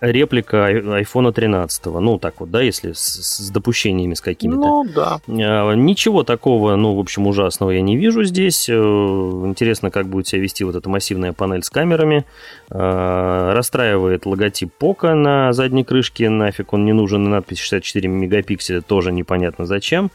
реплика 0.00 0.70
iPhone 0.70 1.32
13. 1.32 1.86
Ну, 1.86 2.18
так 2.18 2.40
вот, 2.40 2.50
да, 2.50 2.60
если 2.62 2.92
с, 2.92 2.98
с 2.98 3.50
допущениями 3.50 4.14
с 4.14 4.20
какими-то. 4.20 4.58
Ну, 4.58 4.84
да. 4.84 5.20
А, 5.28 5.72
ничего 5.74 6.22
такого, 6.22 6.76
ну, 6.76 6.94
в 6.94 6.98
общем, 6.98 7.26
ужасного 7.26 7.70
я 7.70 7.80
не 7.80 7.96
вижу 7.96 8.24
здесь. 8.24 8.68
Э, 8.68 8.74
интересно, 8.74 9.90
как 9.90 10.08
будет 10.08 10.26
себя 10.26 10.42
вести 10.42 10.64
вот 10.64 10.74
эта 10.74 10.88
массивная 10.88 11.32
панель 11.32 11.62
с 11.62 11.70
камерами. 11.70 12.24
А, 12.70 13.54
расстраивает 13.54 14.26
логотип 14.26 14.72
Poco 14.80 15.14
на 15.14 15.52
задней 15.52 15.84
крышке. 15.84 16.28
Нафиг 16.30 16.72
он 16.72 16.84
не 16.84 16.92
нужен. 16.92 17.24
И 17.26 17.28
надпись 17.28 17.58
64 17.58 18.08
мегапикселя 18.08 18.80
тоже 18.80 19.12
непонятно 19.12 19.66
зачем. 19.66 20.10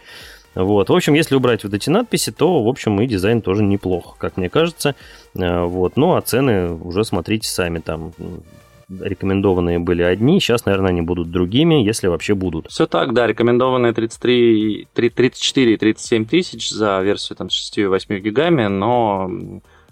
Вот. 0.54 0.90
В 0.90 0.94
общем, 0.94 1.14
если 1.14 1.36
убрать 1.36 1.64
вот 1.64 1.74
эти 1.74 1.90
надписи, 1.90 2.32
то, 2.32 2.62
в 2.62 2.68
общем, 2.68 3.00
и 3.00 3.08
дизайн 3.08 3.42
тоже 3.42 3.64
неплох, 3.64 4.18
как 4.18 4.38
мне 4.38 4.50
кажется. 4.50 4.96
А, 5.38 5.66
вот. 5.66 5.96
Ну, 5.96 6.16
а 6.16 6.22
цены 6.22 6.74
уже 6.74 7.06
смотрите 7.06 7.48
сами 7.48 7.80
там 7.80 8.14
рекомендованные 9.00 9.80
были 9.80 10.02
одни, 10.02 10.40
сейчас, 10.40 10.66
наверное, 10.66 10.90
они 10.90 11.02
будут 11.02 11.32
другими, 11.32 11.76
если 11.76 12.08
вообще 12.08 12.36
будут. 12.36 12.68
Все 12.70 12.88
так, 12.88 13.14
да, 13.14 13.28
рекомендованные 13.28 13.94
33, 13.94 14.88
34 14.94 15.74
и 15.74 15.78
37 15.78 16.26
тысяч 16.26 16.70
за 16.70 17.02
версию 17.02 17.38
там, 17.38 17.50
с 17.50 17.54
6 17.54 17.78
и 17.78 17.86
8 17.86 18.20
гигами, 18.20 18.68
но 18.68 19.30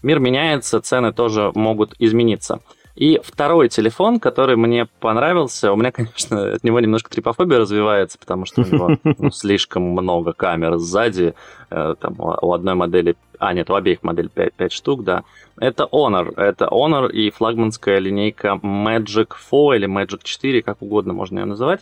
мир 0.03 0.19
меняется, 0.19 0.81
цены 0.81 1.13
тоже 1.13 1.51
могут 1.55 1.93
измениться. 1.99 2.59
И 2.99 3.17
второй 3.23 3.69
телефон, 3.69 4.19
который 4.19 4.57
мне 4.57 4.85
понравился, 4.99 5.71
у 5.71 5.77
меня, 5.77 5.91
конечно, 5.93 6.55
от 6.55 6.63
него 6.65 6.81
немножко 6.81 7.09
трипофобия 7.09 7.57
развивается, 7.59 8.19
потому 8.19 8.45
что 8.45 8.61
у 8.61 8.65
него 8.65 8.97
ну, 9.17 9.31
слишком 9.31 9.83
много 9.83 10.33
камер 10.33 10.77
сзади. 10.77 11.33
Э, 11.71 11.95
там 11.97 12.15
у 12.19 12.51
одной 12.51 12.75
модели, 12.75 13.15
а 13.39 13.53
нет, 13.53 13.69
у 13.69 13.75
обеих 13.75 14.03
моделей 14.03 14.27
5, 14.27 14.53
5 14.53 14.71
штук, 14.73 15.03
да. 15.05 15.23
Это 15.57 15.87
Honor. 15.89 16.33
Это 16.35 16.65
Honor 16.65 17.09
и 17.09 17.31
флагманская 17.31 17.99
линейка 17.99 18.59
Magic 18.61 19.29
4 19.49 19.77
или 19.77 19.87
Magic 19.87 20.19
4, 20.21 20.61
как 20.61 20.81
угодно 20.81 21.13
можно 21.13 21.39
ее 21.39 21.45
называть. 21.45 21.79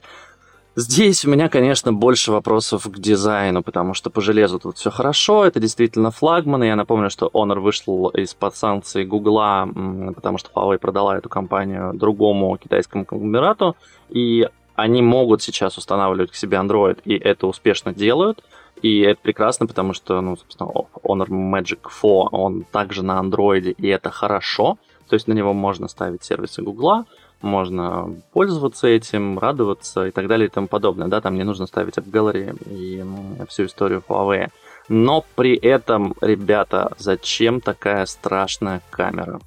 Здесь 0.79 1.25
у 1.25 1.31
меня, 1.31 1.50
конечно, 1.50 1.91
больше 1.91 2.31
вопросов 2.31 2.84
к 2.84 3.00
дизайну, 3.00 3.63
потому 3.63 3.96
что 3.96 4.12
по 4.12 4.22
железу 4.22 4.60
тут 4.60 4.77
все 4.77 4.91
хорошо, 4.91 5.43
это 5.43 5.60
действительно 5.60 6.12
флагман. 6.12 6.62
Я 6.62 6.75
напомню, 6.75 7.10
что 7.10 7.31
Honor 7.34 7.60
вышел 7.60 8.10
из-под 8.10 8.55
санкций 8.55 9.03
Гугла, 9.03 9.67
потому 10.13 10.38
что 10.38 10.51
Huawei 10.51 10.77
продала 10.77 11.17
эту 11.17 11.29
компанию 11.29 11.96
другому 11.96 12.55
китайскому 12.57 13.05
конгломерату, 13.05 13.75
и 14.10 14.48
они 14.75 15.01
могут 15.01 15.41
сейчас 15.41 15.79
устанавливать 15.79 16.29
к 16.29 16.36
себе 16.36 16.57
Android, 16.57 17.00
и 17.05 17.15
это 17.15 17.48
успешно 17.48 17.91
делают. 17.91 18.43
И 18.84 19.00
это 19.00 19.19
прекрасно, 19.19 19.65
потому 19.65 19.93
что, 19.93 20.22
ну, 20.22 20.38
собственно, 20.38 20.69
Honor 21.03 21.29
Magic 21.29 21.79
4, 21.89 22.29
он 22.31 22.65
также 22.72 23.03
на 23.03 23.19
Android, 23.19 23.72
и 23.72 23.88
это 23.88 24.12
хорошо. 24.12 24.77
То 25.10 25.15
есть 25.15 25.27
на 25.27 25.34
него 25.34 25.53
можно 25.53 25.88
ставить 25.88 26.24
сервисы 26.24 26.62
Гугла, 26.62 27.05
можно 27.41 28.15
пользоваться 28.34 28.88
этим, 28.88 29.39
радоваться 29.39 30.08
и 30.08 30.12
так 30.12 30.27
далее 30.27 30.48
и 30.48 30.51
тому 30.51 30.67
подобное. 30.67 31.08
Да, 31.08 31.22
там 31.22 31.36
не 31.36 31.44
нужно 31.44 31.67
ставить 31.67 31.98
App 31.98 32.10
Gallery 32.10 32.58
и 32.70 33.03
всю 33.48 33.65
историю 33.65 34.03
Huawei. 34.08 34.50
Но 34.89 35.25
при 35.36 35.56
этом, 35.56 36.15
ребята, 36.22 36.94
зачем 36.98 37.62
такая 37.62 38.06
страшная 38.06 38.82
камера? 38.89 39.39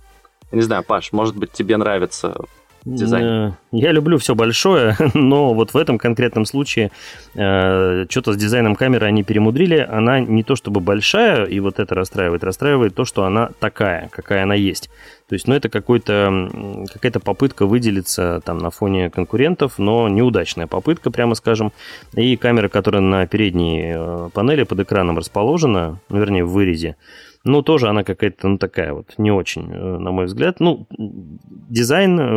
Я 0.52 0.56
не 0.56 0.62
знаю, 0.62 0.84
Паш, 0.84 1.12
может 1.12 1.36
быть, 1.36 1.52
тебе 1.52 1.76
нравится 1.76 2.34
дизайн? 2.84 3.24
Э, 3.24 3.52
я 3.72 3.92
люблю 3.92 4.18
все 4.18 4.34
большое, 4.34 4.96
но 5.14 5.54
вот 5.54 5.74
в 5.74 5.76
этом 5.76 5.98
конкретном 5.98 6.44
случае 6.44 6.90
э, 7.34 8.06
что-то 8.08 8.32
с 8.32 8.36
дизайном 8.36 8.76
камеры 8.76 9.06
они 9.06 9.22
перемудрили. 9.22 9.86
Она 9.90 10.20
не 10.20 10.42
то 10.42 10.56
чтобы 10.56 10.80
большая, 10.80 11.44
и 11.44 11.60
вот 11.60 11.78
это 11.78 11.94
расстраивает. 11.94 12.44
Расстраивает 12.44 12.94
то, 12.94 13.04
что 13.04 13.24
она 13.24 13.50
такая, 13.60 14.08
какая 14.10 14.42
она 14.44 14.54
есть. 14.54 14.90
То 15.30 15.34
есть, 15.34 15.46
ну, 15.46 15.54
это 15.54 15.68
какой-то, 15.68 16.50
какая-то 16.92 17.20
попытка 17.20 17.64
выделиться 17.64 18.40
там 18.44 18.58
на 18.58 18.70
фоне 18.70 19.10
конкурентов, 19.10 19.78
но 19.78 20.08
неудачная 20.08 20.66
попытка, 20.66 21.12
прямо 21.12 21.36
скажем. 21.36 21.72
И 22.14 22.36
камера, 22.36 22.68
которая 22.68 23.00
на 23.00 23.28
передней 23.28 23.92
э, 23.94 24.30
панели 24.34 24.64
под 24.64 24.80
экраном 24.80 25.18
расположена, 25.18 26.00
ну, 26.08 26.18
вернее, 26.18 26.44
в 26.44 26.50
вырезе, 26.50 26.96
ну, 27.44 27.62
тоже 27.62 27.88
она 27.88 28.04
какая-то, 28.04 28.48
ну, 28.48 28.58
такая 28.58 28.92
вот, 28.92 29.14
не 29.16 29.30
очень, 29.30 29.70
э, 29.72 29.98
на 29.98 30.10
мой 30.10 30.26
взгляд. 30.26 30.60
Ну, 30.60 30.86
дизайн 30.98 32.20
э, 32.20 32.30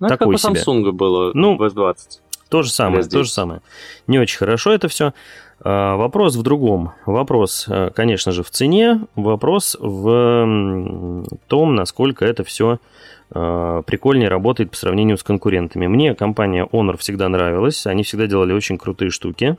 ну, 0.00 0.08
такой 0.08 0.34
это 0.34 0.48
как 0.48 0.56
себе. 0.56 0.72
у 0.72 0.80
Samsung 0.80 0.92
было 0.92 1.32
ну, 1.34 1.56
в 1.56 1.62
S20. 1.62 1.96
То 2.48 2.62
же 2.62 2.70
самое, 2.70 3.04
то 3.04 3.24
же 3.24 3.30
самое. 3.30 3.60
Не 4.06 4.18
очень 4.18 4.38
хорошо 4.38 4.72
это 4.72 4.88
все. 4.88 5.12
А, 5.60 5.96
вопрос 5.96 6.34
в 6.34 6.42
другом. 6.42 6.92
Вопрос, 7.04 7.66
э, 7.68 7.90
конечно 7.94 8.32
же, 8.32 8.42
в 8.42 8.48
цене. 8.48 9.02
Вопрос 9.16 9.76
в 9.78 11.24
том, 11.46 11.74
насколько 11.74 12.24
это 12.24 12.44
все 12.44 12.78
прикольнее 13.30 14.30
работает 14.30 14.70
по 14.70 14.76
сравнению 14.78 15.18
с 15.18 15.22
конкурентами. 15.22 15.86
Мне 15.86 16.14
компания 16.14 16.66
Honor 16.72 16.96
всегда 16.96 17.28
нравилась. 17.28 17.86
Они 17.86 18.02
всегда 18.02 18.26
делали 18.26 18.54
очень 18.54 18.78
крутые 18.78 19.10
штуки 19.10 19.58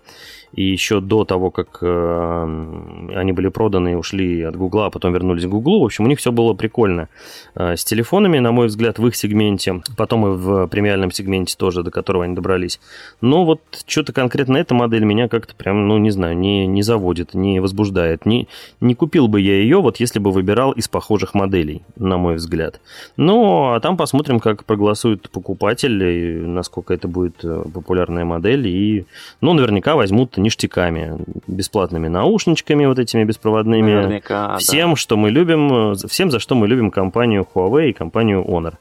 и 0.54 0.64
еще 0.64 1.00
до 1.00 1.26
того, 1.26 1.52
как 1.52 1.80
э, 1.82 3.14
они 3.16 3.32
были 3.32 3.50
проданы 3.50 3.94
и 3.94 3.96
ушли 3.96 4.42
от 4.42 4.56
Гугла, 4.56 4.88
а 4.88 4.90
потом 4.90 5.14
вернулись 5.14 5.46
к 5.46 5.50
Гуглу, 5.50 5.82
в 5.82 5.86
общем, 5.86 6.06
у 6.06 6.08
них 6.08 6.20
все 6.20 6.32
было 6.32 6.54
прикольно 6.54 7.10
э, 7.56 7.76
с 7.76 7.84
телефонами, 7.84 8.40
на 8.40 8.52
мой 8.52 8.68
взгляд, 8.68 9.00
в 9.00 9.08
их 9.08 9.16
сегменте, 9.16 9.82
потом 9.98 10.26
и 10.26 10.38
в 10.38 10.68
премиальном 10.68 11.12
сегменте 11.12 11.56
тоже, 11.58 11.84
до 11.84 11.92
которого 11.92 12.24
они 12.24 12.36
добрались. 12.36 12.80
Но 13.22 13.46
вот 13.46 13.62
что-то 13.86 14.14
конкретно 14.14 14.58
эта 14.58 14.74
модель 14.74 15.04
меня 15.04 15.28
как-то 15.28 15.56
прям, 15.56 15.88
ну, 15.88 15.98
не 15.98 16.12
знаю, 16.12 16.38
не, 16.38 16.66
не 16.68 16.82
заводит, 16.82 17.34
не 17.34 17.60
возбуждает. 17.60 18.26
Не, 18.26 18.48
не 18.82 18.96
купил 18.96 19.28
бы 19.28 19.42
я 19.42 19.56
ее, 19.56 19.82
вот 19.82 19.98
если 19.98 20.20
бы 20.20 20.32
выбирал 20.32 20.72
из 20.72 20.88
похожих 20.88 21.34
моделей, 21.34 21.84
на 21.96 22.18
мой 22.18 22.36
взгляд. 22.36 22.80
Ну, 23.18 23.74
а 23.74 23.80
там 23.80 23.98
посмотрим, 23.98 24.40
как 24.40 24.66
проголосует 24.66 25.30
покупатель, 25.30 26.48
насколько 26.48 26.94
это 26.94 27.08
будет 27.08 27.44
э, 27.44 27.64
популярная 27.74 28.26
модель. 28.26 28.68
И, 28.68 29.06
ну, 29.42 29.54
наверняка 29.54 29.96
возьмут 29.96 30.38
ништяками, 30.40 31.18
бесплатными 31.48 32.08
наушничками 32.08 32.86
вот 32.86 33.00
этими 33.00 33.24
беспроводными. 33.24 33.94
Наверняка, 33.94 34.58
Всем, 34.58 34.92
да. 34.92 34.96
что 34.96 35.18
мы 35.18 35.30
любим, 35.30 35.96
всем, 36.08 36.32
за 36.32 36.40
что 36.40 36.56
мы 36.56 36.68
любим 36.68 36.92
компанию 36.92 37.48
Huawei 37.54 37.90
и 37.90 37.94
компанию 37.94 38.44
Honor. 38.44 38.76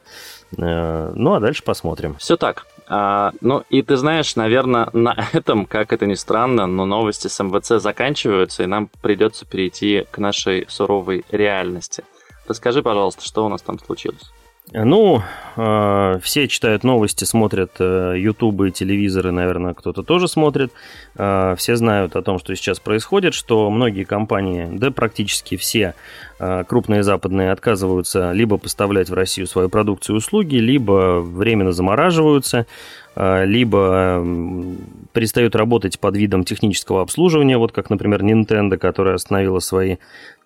Э, 0.56 1.12
ну, 1.14 1.34
а 1.34 1.40
дальше 1.40 1.62
посмотрим. 1.62 2.16
Все 2.18 2.36
так. 2.36 2.66
А, 2.88 3.32
ну, 3.40 3.64
и 3.68 3.82
ты 3.82 3.96
знаешь, 3.96 4.34
наверное, 4.36 4.88
на 4.92 5.14
этом, 5.32 5.66
как 5.66 5.92
это 5.92 6.06
ни 6.06 6.14
странно, 6.14 6.66
но 6.66 6.86
новости 6.86 7.28
с 7.28 7.42
МВЦ 7.42 7.82
заканчиваются, 7.82 8.62
и 8.62 8.66
нам 8.66 8.88
придется 9.02 9.44
перейти 9.44 10.06
к 10.10 10.18
нашей 10.18 10.66
суровой 10.68 11.24
реальности. 11.30 12.04
Расскажи, 12.46 12.82
пожалуйста, 12.82 13.24
что 13.24 13.44
у 13.44 13.48
нас 13.48 13.60
там 13.60 13.78
случилось? 13.78 14.32
Ну, 14.72 15.22
э, 15.56 16.18
все 16.22 16.46
читают 16.46 16.84
новости, 16.84 17.25
смотрят 17.25 17.72
э, 17.78 18.16
ютубы, 18.18 18.70
телевизоры, 18.70 19.30
наверное, 19.30 19.72
кто-то 19.72 20.02
тоже 20.02 20.28
смотрит. 20.28 20.72
Э, 21.16 21.54
все 21.56 21.76
знают 21.76 22.16
о 22.16 22.22
том, 22.22 22.38
что 22.38 22.54
сейчас 22.54 22.78
происходит, 22.78 23.32
что 23.32 23.70
многие 23.70 24.04
компании, 24.04 24.68
да 24.70 24.90
практически 24.90 25.56
все 25.56 25.94
крупные 26.68 27.02
западные 27.02 27.50
отказываются 27.50 28.30
либо 28.30 28.58
поставлять 28.58 29.10
в 29.10 29.14
Россию 29.14 29.48
свою 29.48 29.68
продукцию 29.68 30.14
и 30.14 30.18
услуги, 30.18 30.54
либо 30.54 31.18
временно 31.20 31.72
замораживаются. 31.72 32.66
А, 33.20 33.44
либо 33.44 34.25
перестают 35.12 35.56
работать 35.56 35.98
под 35.98 36.16
видом 36.16 36.44
технического 36.44 37.02
обслуживания, 37.02 37.58
вот 37.58 37.72
как, 37.72 37.90
например, 37.90 38.22
Nintendo, 38.22 38.78
которая 38.78 39.16
остановила 39.16 39.58
свои 39.58 39.96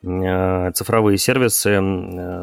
а, 0.02 0.71
цифровые 0.73 1.19
сервисы 1.19 1.79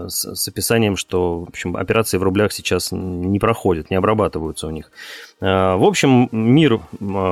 с 0.08 0.48
описанием, 0.48 0.98
что 0.98 1.40
в 1.46 1.50
общем, 1.50 1.76
операции 1.76 2.18
в 2.18 2.24
рублях 2.24 2.54
сейчас 2.54 2.90
не 2.92 3.40
проходят, 3.40 3.90
не 3.90 3.96
обрабатываются 3.96 4.68
у 4.68 4.70
них. 4.70 4.92
В 5.42 5.84
общем, 5.88 6.30
мир 6.32 6.80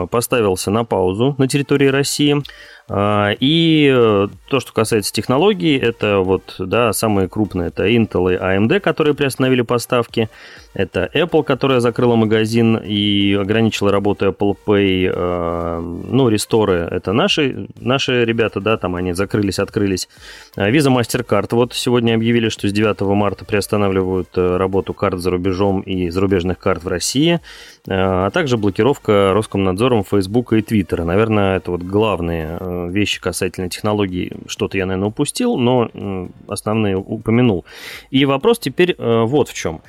поставился 0.09 0.71
на 0.71 0.83
паузу 0.83 1.35
на 1.37 1.47
территории 1.47 1.87
России. 1.87 2.41
И 2.89 3.93
э, 3.93 4.27
то, 4.47 4.59
что 4.61 4.71
касается 4.71 5.11
технологий, 5.11 5.77
это 5.77 6.19
вот, 6.19 6.55
да, 6.57 6.93
самые 6.93 7.27
крупные, 7.27 7.67
это 7.67 7.85
Intel 7.85 8.33
и 8.33 8.37
AMD, 8.37 8.79
которые 8.79 9.13
приостановили 9.13 9.61
поставки. 9.61 10.29
Это 10.73 11.09
Apple, 11.13 11.43
которая 11.43 11.81
закрыла 11.81 12.15
магазин 12.15 12.77
и 12.77 13.33
ограничила 13.33 13.91
работу 13.91 14.27
Apple 14.27 14.55
Pay. 14.65 15.11
Э, 15.13 15.81
ну, 15.81 16.29
ресторы– 16.29 16.87
это 16.91 17.11
наши, 17.11 17.67
наши 17.75 18.23
ребята, 18.23 18.61
да, 18.61 18.77
там 18.77 18.95
они 18.95 19.11
закрылись, 19.11 19.59
открылись. 19.59 20.07
А 20.55 20.69
Visa 20.69 20.95
MasterCard 20.95 21.47
вот 21.51 21.73
сегодня 21.73 22.15
объявили, 22.15 22.47
что 22.47 22.69
с 22.69 22.71
9 22.71 23.01
марта 23.01 23.43
приостанавливают 23.43 24.29
э, 24.37 24.55
работу 24.55 24.93
карт 24.93 25.19
за 25.19 25.31
рубежом 25.31 25.81
и 25.81 26.09
зарубежных 26.09 26.57
карт 26.57 26.85
в 26.85 26.87
России, 26.87 27.41
а 27.89 28.29
также 28.31 28.57
блокировка 28.57 29.31
Роскомнадзором 29.33 30.03
Facebook 30.03 30.53
и 30.53 30.57
Twitter. 30.57 31.03
Наверное, 31.03 31.57
это 31.57 31.71
вот 31.71 31.83
главные 31.83 32.89
вещи 32.89 33.21
касательно 33.21 33.69
технологий. 33.69 34.33
Что-то 34.47 34.77
я, 34.77 34.85
наверное, 34.85 35.09
упустил, 35.09 35.57
но 35.57 35.89
основные 36.47 36.97
упомянул. 36.97 37.65
И 38.11 38.25
вопрос 38.25 38.59
теперь 38.59 38.95
вот 38.97 39.49
в 39.49 39.53
чем. 39.53 39.81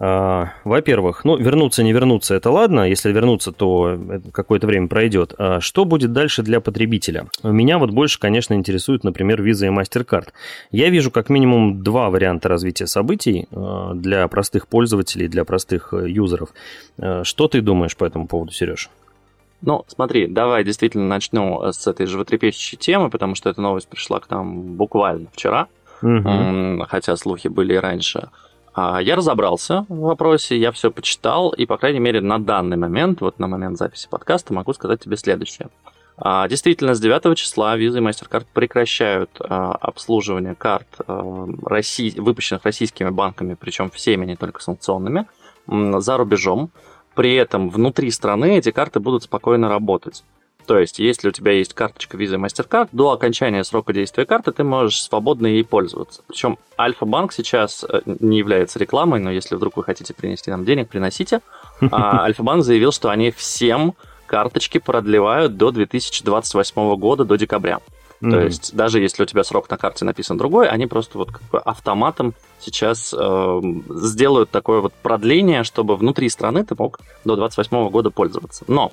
А, 0.00 0.52
во-первых, 0.64 1.24
ну, 1.24 1.36
вернуться, 1.36 1.82
не 1.82 1.92
вернуться, 1.92 2.34
это 2.34 2.50
ладно. 2.50 2.88
Если 2.88 3.12
вернуться, 3.12 3.52
то 3.52 3.98
какое-то 4.32 4.66
время 4.66 4.88
пройдет. 4.88 5.34
А 5.38 5.60
что 5.60 5.84
будет 5.84 6.12
дальше 6.12 6.42
для 6.42 6.60
потребителя? 6.60 7.26
Меня 7.42 7.78
вот 7.78 7.90
больше, 7.90 8.18
конечно, 8.18 8.54
интересует, 8.54 9.04
например, 9.04 9.42
Visa 9.42 9.66
и 9.66 9.70
MasterCard. 9.70 10.28
Я 10.70 10.90
вижу 10.90 11.10
как 11.10 11.28
минимум 11.28 11.82
два 11.82 12.10
варианта 12.10 12.48
развития 12.48 12.86
событий 12.86 13.48
а, 13.50 13.94
для 13.94 14.26
простых 14.28 14.68
пользователей, 14.68 15.28
для 15.28 15.44
простых 15.44 15.92
э, 15.92 16.08
юзеров. 16.08 16.50
Что 17.22 17.48
ты 17.48 17.60
думаешь 17.60 17.96
по 17.96 18.04
этому 18.04 18.26
поводу, 18.26 18.52
Сереж? 18.52 18.90
Ну, 19.60 19.84
смотри, 19.88 20.28
давай 20.28 20.64
действительно 20.64 21.06
начну 21.06 21.62
э, 21.62 21.72
с 21.72 21.86
этой 21.86 22.06
животрепещущей 22.06 22.78
темы, 22.78 23.10
потому 23.10 23.34
что 23.34 23.50
эта 23.50 23.60
новость 23.60 23.88
пришла 23.88 24.20
к 24.20 24.30
нам 24.30 24.74
буквально 24.76 25.28
вчера, 25.32 25.66
угу. 26.00 26.84
хотя 26.88 27.16
слухи 27.16 27.48
были 27.48 27.74
и 27.74 27.78
раньше. 27.78 28.28
Я 29.00 29.16
разобрался 29.16 29.86
в 29.88 30.00
вопросе, 30.00 30.58
я 30.58 30.72
все 30.72 30.90
почитал, 30.90 31.50
и, 31.50 31.66
по 31.66 31.76
крайней 31.76 32.00
мере, 32.00 32.20
на 32.20 32.38
данный 32.38 32.76
момент, 32.76 33.20
вот 33.20 33.38
на 33.38 33.46
момент 33.46 33.78
записи 33.78 34.08
подкаста, 34.10 34.52
могу 34.52 34.72
сказать 34.72 35.00
тебе 35.00 35.16
следующее. 35.16 35.68
А, 36.20 36.48
действительно, 36.48 36.94
с 36.94 37.00
9 37.00 37.36
числа 37.36 37.78
Visa 37.78 37.98
и 37.98 38.00
MasterCard 38.00 38.46
прекращают 38.52 39.30
а, 39.40 39.72
обслуживание 39.72 40.54
карт 40.54 40.86
выпущенных 41.06 42.64
российскими 42.64 43.10
банками, 43.10 43.54
причем 43.58 43.90
всеми, 43.90 44.26
не 44.26 44.36
только 44.36 44.62
санкционными, 44.62 45.26
за 45.66 46.16
рубежом. 46.16 46.70
При 47.14 47.34
этом 47.34 47.70
внутри 47.70 48.10
страны 48.10 48.58
эти 48.58 48.70
карты 48.70 49.00
будут 49.00 49.24
спокойно 49.24 49.68
работать. 49.68 50.24
То 50.68 50.78
есть, 50.78 50.98
если 50.98 51.30
у 51.30 51.32
тебя 51.32 51.52
есть 51.52 51.72
карточка 51.72 52.18
Visa 52.18 52.36
MasterCard, 52.36 52.90
до 52.92 53.12
окончания 53.12 53.64
срока 53.64 53.94
действия 53.94 54.26
карты 54.26 54.52
ты 54.52 54.64
можешь 54.64 55.02
свободно 55.02 55.46
ей 55.46 55.64
пользоваться. 55.64 56.20
Причем 56.28 56.58
Альфа-банк 56.78 57.32
сейчас 57.32 57.86
э, 57.88 58.02
не 58.04 58.36
является 58.36 58.78
рекламой, 58.78 59.18
но 59.18 59.30
если 59.30 59.54
вдруг 59.54 59.78
вы 59.78 59.84
хотите 59.84 60.12
принести 60.12 60.50
нам 60.50 60.66
денег, 60.66 60.90
приносите. 60.90 61.40
А 61.90 62.24
Альфа-банк 62.24 62.64
заявил, 62.64 62.92
что 62.92 63.08
они 63.08 63.30
всем 63.30 63.94
карточки 64.26 64.76
продлевают 64.76 65.56
до 65.56 65.70
2028 65.70 66.96
года, 66.96 67.24
до 67.24 67.38
декабря. 67.38 67.78
Mm-hmm. 68.20 68.30
То 68.30 68.40
есть 68.40 68.76
даже 68.76 69.00
если 69.00 69.22
у 69.22 69.26
тебя 69.26 69.44
срок 69.44 69.70
на 69.70 69.78
карте 69.78 70.04
написан 70.04 70.36
другой, 70.36 70.68
они 70.68 70.86
просто 70.86 71.16
вот 71.16 71.30
как 71.30 71.42
бы 71.50 71.60
автоматом 71.60 72.34
сейчас 72.60 73.14
э, 73.16 73.60
сделают 73.88 74.50
такое 74.50 74.80
вот 74.80 74.92
продление, 74.92 75.64
чтобы 75.64 75.96
внутри 75.96 76.28
страны 76.28 76.62
ты 76.64 76.74
мог 76.76 77.00
до 77.24 77.36
2028 77.36 77.90
года 77.90 78.10
пользоваться. 78.10 78.64
Но 78.66 78.92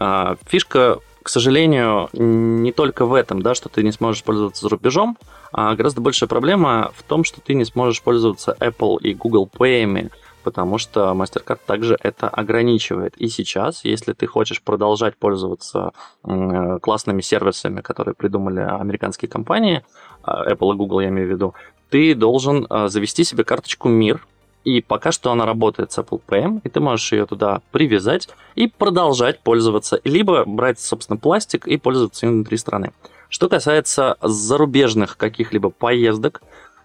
э, 0.00 0.36
фишка 0.46 0.98
к 1.22 1.28
сожалению, 1.28 2.08
не 2.12 2.72
только 2.72 3.06
в 3.06 3.14
этом, 3.14 3.42
да, 3.42 3.54
что 3.54 3.68
ты 3.68 3.82
не 3.82 3.92
сможешь 3.92 4.24
пользоваться 4.24 4.62
за 4.62 4.68
рубежом, 4.68 5.16
а 5.52 5.74
гораздо 5.74 6.00
большая 6.00 6.28
проблема 6.28 6.92
в 6.94 7.02
том, 7.02 7.24
что 7.24 7.40
ты 7.40 7.54
не 7.54 7.64
сможешь 7.64 8.02
пользоваться 8.02 8.56
Apple 8.58 8.98
и 9.00 9.14
Google 9.14 9.48
Pay, 9.52 10.10
потому 10.42 10.78
что 10.78 11.12
MasterCard 11.12 11.60
также 11.66 11.96
это 12.00 12.28
ограничивает. 12.28 13.16
И 13.16 13.28
сейчас, 13.28 13.84
если 13.84 14.12
ты 14.12 14.26
хочешь 14.26 14.62
продолжать 14.62 15.16
пользоваться 15.16 15.92
классными 16.22 17.20
сервисами, 17.20 17.80
которые 17.80 18.14
придумали 18.14 18.60
американские 18.60 19.28
компании, 19.28 19.84
а, 20.22 20.52
Apple 20.52 20.74
и 20.74 20.76
Google 20.76 21.00
я 21.00 21.08
имею 21.08 21.28
в 21.28 21.30
виду, 21.30 21.54
ты 21.90 22.14
должен 22.14 22.66
а, 22.70 22.88
завести 22.88 23.24
себе 23.24 23.44
карточку 23.44 23.88
МИР, 23.88 24.26
и 24.64 24.80
пока 24.80 25.12
что 25.12 25.32
она 25.32 25.46
работает 25.46 25.92
с 25.92 25.98
Apple 25.98 26.20
Pay, 26.26 26.60
и 26.64 26.68
ты 26.68 26.80
можешь 26.80 27.12
ее 27.12 27.26
туда 27.26 27.62
привязать 27.70 28.28
и 28.54 28.66
продолжать 28.68 29.40
пользоваться, 29.40 30.00
либо 30.04 30.44
брать, 30.44 30.80
собственно, 30.80 31.16
пластик 31.16 31.66
и 31.66 31.76
пользоваться 31.76 32.26
им 32.26 32.32
внутри 32.32 32.56
страны. 32.56 32.92
Что 33.28 33.48
касается 33.48 34.16
зарубежных 34.20 35.16
каких-либо 35.16 35.70
поездок 35.70 36.42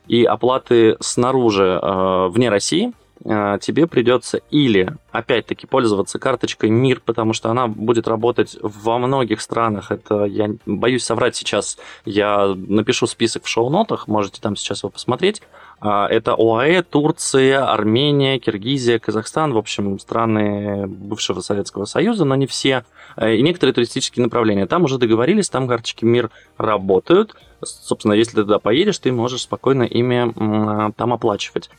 и 0.08 0.24
оплаты 0.24 0.96
снаружи, 1.02 1.80
э, 1.82 2.28
вне 2.30 2.50
России, 2.50 2.94
э, 3.26 3.58
тебе 3.60 3.86
придется 3.86 4.40
или, 4.50 4.96
опять-таки, 5.12 5.68
пользоваться 5.68 6.20
карточкой 6.20 6.70
МИР, 6.70 7.02
потому 7.06 7.34
что 7.34 7.50
она 7.50 7.68
будет 7.68 8.08
работать 8.08 8.58
во 8.62 8.98
многих 8.98 9.42
странах. 9.42 9.92
Это, 9.92 10.24
я 10.24 10.50
боюсь 10.66 11.04
соврать 11.04 11.36
сейчас, 11.36 11.78
я 12.06 12.56
напишу 12.56 13.08
список 13.08 13.44
в 13.44 13.50
шоу-нотах, 13.50 14.08
можете 14.08 14.40
там 14.40 14.56
сейчас 14.56 14.84
его 14.84 14.90
посмотреть. 14.90 15.42
А, 15.80 16.08
это 16.08 16.34
ОАЭ, 16.34 16.82
Турция, 16.82 17.63
Армения, 17.72 18.40
Киргизия, 18.40 18.98
Казахстан, 18.98 19.54
в 19.54 19.58
общем, 19.58 20.00
страны 20.00 20.88
бывшего 20.88 21.42
Советского 21.42 21.86
Союза, 21.86 22.26
но 22.26 22.36
не 22.36 22.48
все, 22.48 22.84
э, 23.16 23.36
и 23.36 23.44
некоторые 23.44 23.74
туристические 23.76 24.24
направления. 24.24 24.66
Там 24.66 24.86
уже 24.86 24.98
договорились, 24.98 25.50
там 25.50 25.68
карточки 25.68 26.04
МИР 26.04 26.32
работают. 26.58 27.36
Собственно, 27.63 28.13
если 28.13 28.38
ты 28.38 28.42
туда 28.44 28.60
поедешь, 28.60 28.98
ты 28.98 29.12
можешь 29.12 29.42
спокойно 29.42 29.84
ими 29.84 30.92
там 30.94 31.13
оплачивать. 31.13 31.70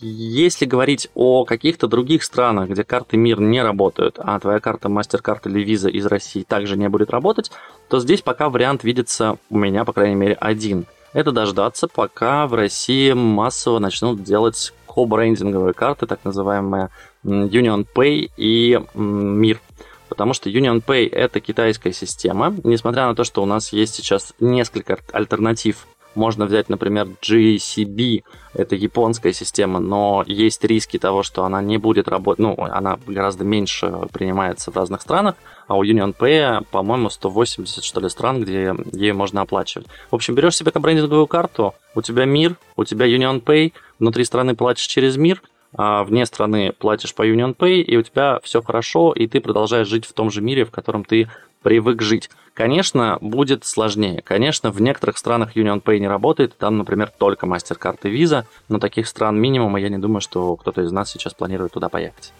Если 0.00 0.64
говорить 0.64 1.08
о 1.14 1.44
каких-то 1.44 1.88
других 1.88 2.22
странах, 2.22 2.70
где 2.70 2.84
карты 2.84 3.16
МИР 3.16 3.40
не 3.40 3.60
работают, 3.62 4.16
а 4.18 4.38
твоя 4.38 4.60
карта 4.60 4.88
MasterCard 4.88 5.40
или 5.46 5.66
Visa 5.66 5.90
из 5.90 6.06
России 6.06 6.44
также 6.44 6.76
не 6.76 6.88
будет 6.88 7.10
работать, 7.10 7.50
то 7.88 7.98
здесь 7.98 8.22
пока 8.22 8.48
вариант 8.48 8.84
видится 8.84 9.38
у 9.50 9.58
меня, 9.58 9.84
по 9.84 9.92
крайней 9.92 10.14
мере, 10.14 10.34
один– 10.34 10.86
это 11.12 11.32
дождаться, 11.32 11.88
пока 11.88 12.46
в 12.46 12.54
России 12.54 13.12
массово 13.12 13.78
начнут 13.78 14.22
делать 14.22 14.72
ко-брендинговые 14.86 15.74
карты, 15.74 16.06
так 16.06 16.24
называемые 16.24 16.90
Union 17.24 17.86
Pay 17.94 18.30
и 18.36 18.80
Мир. 18.94 19.60
Потому 20.08 20.32
что 20.32 20.50
Union 20.50 20.82
Pay 20.84 21.08
это 21.10 21.40
китайская 21.40 21.92
система. 21.92 22.54
Несмотря 22.64 23.06
на 23.06 23.14
то, 23.14 23.24
что 23.24 23.42
у 23.42 23.46
нас 23.46 23.72
есть 23.72 23.94
сейчас 23.94 24.34
несколько 24.40 24.98
альтернатив 25.12 25.86
можно 26.14 26.46
взять, 26.46 26.68
например, 26.68 27.08
GCB, 27.22 28.24
это 28.54 28.74
японская 28.74 29.32
система, 29.32 29.78
но 29.78 30.24
есть 30.26 30.64
риски 30.64 30.98
того, 30.98 31.22
что 31.22 31.44
она 31.44 31.62
не 31.62 31.78
будет 31.78 32.08
работать, 32.08 32.40
ну, 32.40 32.54
она 32.58 32.98
гораздо 33.06 33.44
меньше 33.44 33.92
принимается 34.12 34.70
в 34.70 34.76
разных 34.76 35.02
странах, 35.02 35.36
а 35.66 35.76
у 35.76 35.84
Union 35.84 36.14
Pay, 36.16 36.66
по-моему, 36.70 37.10
180, 37.10 37.84
что 37.84 38.00
ли, 38.00 38.08
стран, 38.08 38.42
где 38.42 38.74
ее 38.92 39.12
можно 39.12 39.42
оплачивать. 39.42 39.86
В 40.10 40.14
общем, 40.14 40.34
берешь 40.34 40.56
себе 40.56 40.72
брендинговую 40.74 41.26
карту, 41.26 41.74
у 41.94 42.02
тебя 42.02 42.24
мир, 42.24 42.56
у 42.76 42.84
тебя 42.84 43.06
Union 43.06 43.42
Pay, 43.42 43.72
внутри 43.98 44.24
страны 44.24 44.56
платишь 44.56 44.86
через 44.86 45.16
мир, 45.16 45.42
вне 45.72 46.26
страны 46.26 46.72
платишь 46.78 47.14
по 47.14 47.28
Union 47.28 47.54
Pay, 47.56 47.80
и 47.82 47.96
у 47.96 48.02
тебя 48.02 48.40
все 48.42 48.62
хорошо, 48.62 49.12
и 49.12 49.26
ты 49.26 49.40
продолжаешь 49.40 49.88
жить 49.88 50.06
в 50.06 50.12
том 50.12 50.30
же 50.30 50.40
мире, 50.40 50.64
в 50.64 50.70
котором 50.70 51.04
ты 51.04 51.28
привык 51.62 52.02
жить. 52.02 52.30
Конечно, 52.54 53.18
будет 53.20 53.64
сложнее. 53.64 54.22
Конечно, 54.22 54.70
в 54.70 54.80
некоторых 54.80 55.18
странах 55.18 55.56
Union 55.56 55.82
Pay 55.82 55.98
не 55.98 56.08
работает. 56.08 56.56
Там, 56.56 56.78
например, 56.78 57.12
только 57.16 57.46
MasterCard 57.46 57.98
и 58.02 58.08
Visa. 58.08 58.44
Но 58.68 58.78
таких 58.78 59.06
стран 59.06 59.38
минимум, 59.40 59.76
и 59.76 59.80
я 59.80 59.88
не 59.88 59.98
думаю, 59.98 60.20
что 60.20 60.56
кто-то 60.56 60.82
из 60.82 60.90
нас 60.90 61.10
сейчас 61.10 61.34
планирует 61.34 61.72
туда 61.72 61.88
поехать. 61.88 62.32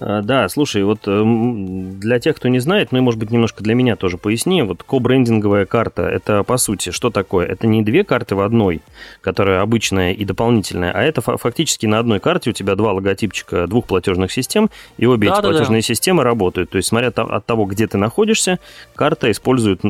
А, 0.00 0.22
да, 0.22 0.48
слушай, 0.48 0.82
вот 0.82 1.06
эм, 1.06 2.00
для 2.00 2.18
тех, 2.18 2.36
кто 2.36 2.48
не 2.48 2.58
знает, 2.58 2.92
ну 2.92 2.98
и, 2.98 3.00
может 3.00 3.20
быть, 3.20 3.30
немножко 3.30 3.62
для 3.62 3.74
меня 3.74 3.96
тоже 3.96 4.18
поясни, 4.18 4.62
вот 4.62 4.82
кобрендинговая 4.82 5.66
карта, 5.66 6.02
это, 6.02 6.42
по 6.42 6.56
сути, 6.56 6.90
что 6.90 7.10
такое? 7.10 7.46
Это 7.46 7.66
не 7.66 7.82
две 7.82 8.04
карты 8.04 8.34
в 8.34 8.40
одной, 8.40 8.82
которая 9.20 9.62
обычная 9.62 10.12
и 10.12 10.24
дополнительная, 10.24 10.92
а 10.92 11.02
это 11.02 11.20
фактически 11.20 11.86
на 11.86 11.98
одной 11.98 12.20
карте 12.20 12.50
у 12.50 12.52
тебя 12.52 12.74
два 12.74 12.92
логотипчика 12.92 13.66
двух 13.66 13.86
платежных 13.86 14.32
систем, 14.32 14.68
и 14.98 15.06
обе 15.06 15.28
да, 15.28 15.34
эти 15.34 15.42
да, 15.42 15.48
платежные 15.50 15.80
да. 15.80 15.86
системы 15.86 16.24
работают. 16.24 16.70
То 16.70 16.76
есть, 16.76 16.88
смотря 16.88 17.08
от 17.08 17.46
того, 17.46 17.64
где 17.64 17.86
ты 17.86 17.96
находишься, 17.96 18.58
карта 18.94 19.30
использует 19.30 19.80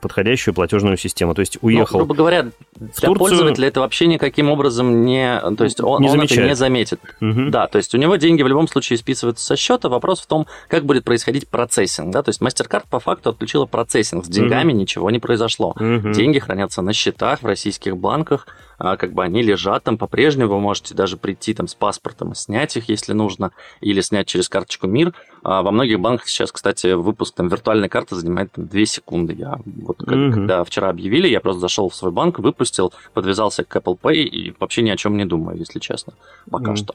подходящую 0.00 0.54
платежную 0.54 0.96
систему. 0.96 1.34
То 1.34 1.40
есть, 1.40 1.58
ну, 1.60 1.66
уехал... 1.66 1.98
Ну, 1.98 2.04
грубо 2.04 2.14
говоря, 2.14 2.42
для 2.42 2.88
Турцию... 2.88 3.16
пользователя 3.16 3.68
это 3.68 3.80
вообще 3.80 4.06
никаким 4.06 4.50
образом 4.50 5.04
не... 5.04 5.40
То 5.56 5.64
есть, 5.64 5.80
он, 5.80 6.02
не 6.02 6.08
он 6.08 6.20
это 6.20 6.42
не 6.42 6.54
заметит. 6.54 7.00
Угу. 7.20 7.50
Да, 7.50 7.66
то 7.66 7.78
есть, 7.78 7.94
у 7.94 7.98
него 7.98 8.16
деньги 8.16 8.42
в 8.42 8.48
любом 8.48 8.68
случае 8.68 8.98
списываются 8.98 9.31
списываются 9.32 9.44
со 9.44 9.56
счета. 9.56 9.88
Вопрос 9.88 10.20
в 10.20 10.26
том, 10.26 10.46
как 10.68 10.84
будет 10.84 11.04
происходить 11.04 11.48
процессинг. 11.48 12.12
Да? 12.12 12.22
То 12.22 12.30
есть 12.30 12.40
MasterCard 12.40 12.84
по 12.88 13.00
факту 13.00 13.30
отключила 13.30 13.66
процессинг. 13.66 14.24
С 14.24 14.28
деньгами 14.28 14.72
mm-hmm. 14.72 14.76
ничего 14.76 15.10
не 15.10 15.18
произошло. 15.18 15.74
Mm-hmm. 15.78 16.12
Деньги 16.12 16.38
хранятся 16.38 16.82
на 16.82 16.92
счетах 16.92 17.42
в 17.42 17.46
российских 17.46 17.96
банках. 17.96 18.46
А, 18.78 18.96
как 18.96 19.12
бы 19.12 19.22
они 19.22 19.42
лежат 19.42 19.84
там 19.84 19.98
по-прежнему. 19.98 20.54
Вы 20.54 20.60
можете 20.60 20.94
даже 20.94 21.16
прийти 21.16 21.54
там 21.54 21.68
с 21.68 21.74
паспортом 21.74 22.32
и 22.32 22.34
снять 22.34 22.76
их, 22.76 22.88
если 22.88 23.12
нужно. 23.12 23.52
Или 23.80 24.00
снять 24.00 24.26
через 24.26 24.48
карточку 24.48 24.86
МИР. 24.86 25.12
А 25.44 25.62
во 25.62 25.70
многих 25.70 26.00
банках 26.00 26.28
сейчас, 26.28 26.52
кстати, 26.52 26.92
выпуск 26.92 27.34
там 27.34 27.48
виртуальной 27.48 27.88
карты 27.88 28.16
занимает 28.16 28.52
там, 28.52 28.66
2 28.66 28.84
секунды. 28.84 29.34
Я 29.34 29.58
вот 29.64 29.98
как, 29.98 30.08
mm-hmm. 30.08 30.32
когда 30.32 30.64
вчера 30.64 30.90
объявили, 30.90 31.28
я 31.28 31.40
просто 31.40 31.60
зашел 31.60 31.88
в 31.88 31.94
свой 31.94 32.12
банк, 32.12 32.38
выпустил, 32.38 32.92
подвязался 33.14 33.64
к 33.64 33.76
Apple 33.76 33.98
Pay 34.00 34.22
и 34.22 34.54
вообще 34.58 34.82
ни 34.82 34.90
о 34.90 34.96
чем 34.96 35.16
не 35.16 35.24
думаю, 35.24 35.58
если 35.58 35.78
честно, 35.78 36.14
пока 36.50 36.72
mm-hmm. 36.72 36.76
что. 36.76 36.94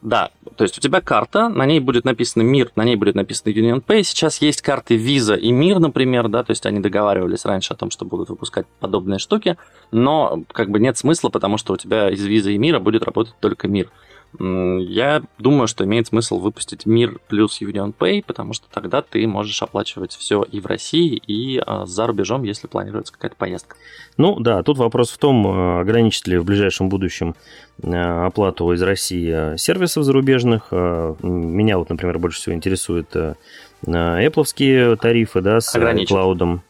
Да, 0.00 0.30
то 0.56 0.62
есть 0.62 0.78
у 0.78 0.80
тебя 0.80 1.00
карта, 1.00 1.48
на 1.48 1.66
ней 1.66 1.80
будет 1.80 2.04
написано 2.04 2.42
МИР, 2.42 2.70
на 2.76 2.84
ней 2.84 2.94
будет 2.94 3.16
написано 3.16 3.50
Union 3.50 3.82
Pay. 3.84 4.04
Сейчас 4.04 4.40
есть 4.40 4.62
карты 4.62 4.96
Visa 4.96 5.36
и 5.36 5.50
МИР, 5.50 5.80
например, 5.80 6.28
да, 6.28 6.44
то 6.44 6.52
есть 6.52 6.64
они 6.66 6.78
договаривались 6.78 7.44
раньше 7.44 7.74
о 7.74 7.76
том, 7.76 7.90
что 7.90 8.04
будут 8.04 8.28
выпускать 8.28 8.66
подобные 8.78 9.18
штуки, 9.18 9.56
но 9.90 10.44
как 10.52 10.70
бы 10.70 10.78
нет 10.78 10.96
смысла, 10.96 11.30
потому 11.30 11.58
что 11.58 11.72
у 11.72 11.76
тебя 11.76 12.10
из 12.10 12.24
Visa 12.24 12.52
и 12.52 12.58
МИРа 12.58 12.78
будет 12.78 13.02
работать 13.02 13.34
только 13.40 13.66
МИР. 13.66 13.90
Я 14.38 15.22
думаю, 15.38 15.68
что 15.68 15.84
имеет 15.84 16.08
смысл 16.08 16.38
выпустить 16.38 16.84
Мир 16.84 17.18
плюс 17.28 17.62
Union 17.62 17.94
Pay, 17.98 18.22
потому 18.26 18.52
что 18.52 18.66
тогда 18.70 19.00
ты 19.00 19.26
можешь 19.26 19.62
оплачивать 19.62 20.12
все 20.12 20.42
и 20.42 20.60
в 20.60 20.66
России, 20.66 21.16
и 21.26 21.58
а, 21.58 21.86
за 21.86 22.06
рубежом, 22.06 22.42
если 22.42 22.66
планируется 22.66 23.12
какая-то 23.12 23.36
поездка. 23.36 23.76
Ну 24.18 24.38
да, 24.38 24.62
тут 24.62 24.78
вопрос 24.78 25.10
в 25.10 25.18
том, 25.18 25.46
э, 25.46 25.80
ограничит 25.80 26.26
ли 26.26 26.36
в 26.38 26.44
ближайшем 26.44 26.88
будущем 26.88 27.36
э, 27.82 27.90
оплату 28.26 28.72
из 28.72 28.82
России 28.82 29.56
сервисов 29.56 30.04
зарубежных. 30.04 30.68
Э, 30.72 31.14
меня 31.22 31.78
вот, 31.78 31.88
например, 31.88 32.18
больше 32.18 32.40
всего 32.40 32.54
интересует 32.54 33.14
Apple 33.86 34.96
тарифы, 34.96 35.40
да, 35.40 35.60
с 35.60 35.72
клаудом. 36.06 36.62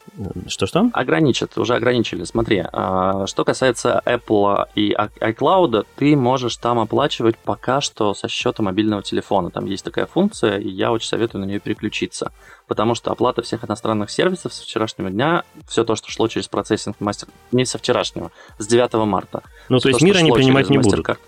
Что-что? 0.49 0.91
Ограничат, 0.93 1.57
уже 1.59 1.75
ограничили. 1.75 2.25
Смотри, 2.25 2.65
а, 2.73 3.27
что 3.27 3.45
касается 3.45 4.03
Apple 4.05 4.67
и 4.75 4.93
iCloud, 4.93 5.87
ты 5.97 6.17
можешь 6.17 6.57
там 6.57 6.79
оплачивать 6.81 7.37
пока 7.39 7.81
что 7.81 8.15
со 8.15 8.29
счета 8.29 8.63
мобильного 8.63 9.03
телефона. 9.03 9.51
Там 9.51 9.67
есть 9.67 9.85
такая 9.85 10.07
функция, 10.07 10.59
и 10.59 10.69
я 10.69 10.91
очень 10.91 11.09
советую 11.09 11.43
на 11.43 11.47
нее 11.47 11.61
переключиться. 11.61 12.33
Потому 12.67 12.95
что 12.95 13.13
оплата 13.13 13.43
всех 13.43 13.65
иностранных 13.65 14.11
сервисов 14.11 14.53
с 14.53 14.61
вчерашнего 14.61 15.11
дня, 15.11 15.45
все 15.69 15.85
то, 15.85 15.95
что 15.95 16.11
шло 16.11 16.29
через 16.29 16.49
процессинг 16.49 16.97
мастер... 17.01 17.29
Не 17.53 17.65
со 17.65 17.79
вчерашнего, 17.79 18.33
с 18.59 18.67
9 18.67 18.95
марта. 19.07 19.43
Ну, 19.69 19.79
то 19.79 19.89
есть 19.89 20.03
мир 20.03 20.17
они 20.17 20.33
принимать 20.33 20.69
не 20.69 20.79
будут? 20.79 21.19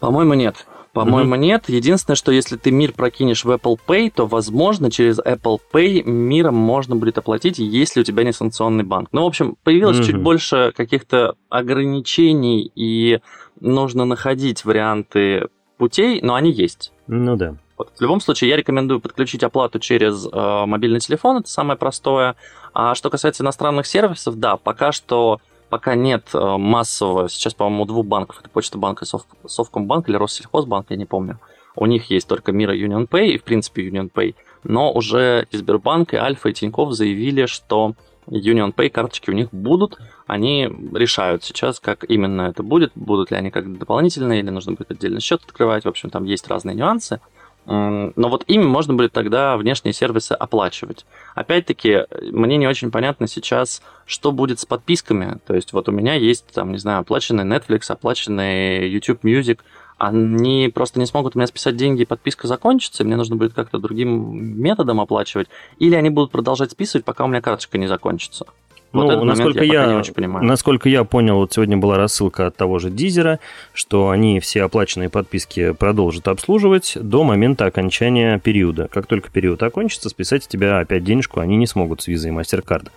По-моему, 0.00 0.34
нет. 0.34 0.66
По-моему, 0.94 1.34
mm-hmm. 1.34 1.38
нет. 1.38 1.68
Единственное, 1.68 2.14
что 2.14 2.30
если 2.30 2.56
ты 2.56 2.70
мир 2.70 2.92
прокинешь 2.92 3.44
в 3.44 3.50
Apple 3.50 3.78
Pay, 3.84 4.12
то, 4.14 4.26
возможно, 4.26 4.92
через 4.92 5.18
Apple 5.18 5.58
Pay 5.72 6.04
миром 6.04 6.54
можно 6.54 6.94
будет 6.94 7.18
оплатить, 7.18 7.58
если 7.58 8.00
у 8.00 8.04
тебя 8.04 8.22
не 8.22 8.32
санкционный 8.32 8.84
банк. 8.84 9.08
Ну, 9.10 9.24
в 9.24 9.26
общем, 9.26 9.56
появилось 9.64 9.98
mm-hmm. 9.98 10.04
чуть 10.04 10.16
больше 10.16 10.72
каких-то 10.76 11.34
ограничений, 11.48 12.70
и 12.76 13.18
нужно 13.60 14.04
находить 14.04 14.64
варианты 14.64 15.48
путей, 15.78 16.20
но 16.22 16.36
они 16.36 16.52
есть. 16.52 16.92
Ну 17.08 17.36
да. 17.36 17.56
Вот. 17.76 17.90
В 17.96 18.00
любом 18.00 18.20
случае, 18.20 18.50
я 18.50 18.56
рекомендую 18.56 19.00
подключить 19.00 19.42
оплату 19.42 19.80
через 19.80 20.26
э, 20.26 20.64
мобильный 20.66 21.00
телефон, 21.00 21.38
это 21.38 21.50
самое 21.50 21.76
простое. 21.76 22.36
А 22.72 22.94
что 22.94 23.10
касается 23.10 23.42
иностранных 23.42 23.88
сервисов, 23.88 24.36
да, 24.38 24.56
пока 24.56 24.92
что 24.92 25.40
пока 25.68 25.94
нет 25.94 26.28
э, 26.34 26.56
массового, 26.56 27.28
сейчас, 27.28 27.54
по-моему, 27.54 27.82
у 27.84 27.86
двух 27.86 28.06
банков, 28.06 28.38
это 28.40 28.48
Почта 28.48 28.78
банк 28.78 29.02
и 29.02 29.06
Совкомбанк 29.46 30.08
или 30.08 30.16
Россельхозбанк, 30.16 30.86
я 30.90 30.96
не 30.96 31.06
помню. 31.06 31.38
У 31.76 31.86
них 31.86 32.10
есть 32.10 32.28
только 32.28 32.52
Мира 32.52 32.76
Union 32.76 33.08
Pay 33.08 33.28
и, 33.28 33.38
в 33.38 33.44
принципе, 33.44 33.88
Union 33.88 34.10
Pay. 34.10 34.34
Но 34.62 34.92
уже 34.92 35.46
и 35.50 35.56
Сбербанк, 35.56 36.14
и 36.14 36.16
Альфа, 36.16 36.48
и 36.48 36.52
Тиньков 36.52 36.92
заявили, 36.92 37.46
что 37.46 37.94
Union 38.26 38.74
Pay 38.74 38.90
карточки 38.90 39.30
у 39.30 39.34
них 39.34 39.48
будут. 39.52 39.98
Они 40.26 40.70
решают 40.94 41.44
сейчас, 41.44 41.80
как 41.80 42.08
именно 42.08 42.42
это 42.42 42.62
будет. 42.62 42.92
Будут 42.94 43.30
ли 43.30 43.36
они 43.36 43.50
как 43.50 43.76
дополнительные, 43.76 44.40
или 44.40 44.50
нужно 44.50 44.72
будет 44.72 44.92
отдельный 44.92 45.20
счет 45.20 45.42
открывать. 45.44 45.84
В 45.84 45.88
общем, 45.88 46.10
там 46.10 46.24
есть 46.24 46.48
разные 46.48 46.76
нюансы. 46.76 47.20
Но 47.66 48.12
вот 48.16 48.44
ими 48.46 48.64
можно 48.64 48.94
будет 48.94 49.12
тогда 49.12 49.56
внешние 49.56 49.94
сервисы 49.94 50.32
оплачивать. 50.32 51.06
Опять-таки, 51.34 52.04
мне 52.30 52.56
не 52.56 52.66
очень 52.66 52.90
понятно 52.90 53.26
сейчас, 53.26 53.82
что 54.04 54.32
будет 54.32 54.60
с 54.60 54.66
подписками. 54.66 55.38
То 55.46 55.54
есть 55.54 55.72
вот 55.72 55.88
у 55.88 55.92
меня 55.92 56.14
есть, 56.14 56.46
там, 56.52 56.72
не 56.72 56.78
знаю, 56.78 57.00
оплаченный 57.00 57.44
Netflix, 57.44 57.84
оплаченный 57.88 58.88
YouTube 58.88 59.24
Music. 59.24 59.60
Они 59.96 60.70
просто 60.74 60.98
не 60.98 61.06
смогут 61.06 61.36
у 61.36 61.38
меня 61.38 61.46
списать 61.46 61.76
деньги, 61.76 62.02
и 62.02 62.04
подписка 62.04 62.48
закончится, 62.48 63.02
и 63.02 63.06
мне 63.06 63.16
нужно 63.16 63.36
будет 63.36 63.54
как-то 63.54 63.78
другим 63.78 64.60
методом 64.60 65.00
оплачивать. 65.00 65.48
Или 65.78 65.94
они 65.94 66.10
будут 66.10 66.32
продолжать 66.32 66.72
списывать, 66.72 67.04
пока 67.04 67.24
у 67.24 67.28
меня 67.28 67.40
карточка 67.40 67.78
не 67.78 67.86
закончится. 67.86 68.46
Вот 68.94 69.12
ну, 69.16 69.24
насколько 69.24 69.64
я, 69.64 69.86
я 69.86 69.98
очень 69.98 70.14
понимаю. 70.14 70.46
Насколько 70.46 70.88
я 70.88 71.04
понял, 71.04 71.36
вот 71.36 71.52
сегодня 71.52 71.76
была 71.76 71.96
рассылка 71.98 72.46
от 72.46 72.56
того 72.56 72.78
же 72.78 72.90
Дизера, 72.90 73.40
что 73.72 74.10
они 74.10 74.38
все 74.40 74.62
оплаченные 74.62 75.08
подписки 75.08 75.72
продолжат 75.72 76.28
обслуживать 76.28 76.96
до 77.00 77.24
момента 77.24 77.66
окончания 77.66 78.38
периода. 78.38 78.88
Как 78.92 79.06
только 79.06 79.30
период 79.30 79.62
окончится, 79.62 80.08
списать 80.08 80.44
с 80.44 80.46
тебя 80.46 80.78
опять 80.78 81.04
денежку 81.04 81.40
они 81.40 81.56
не 81.56 81.66
смогут 81.66 82.02
с 82.02 82.06
визой 82.06 82.30
и 82.30 82.34
MasterCard. 82.34 82.88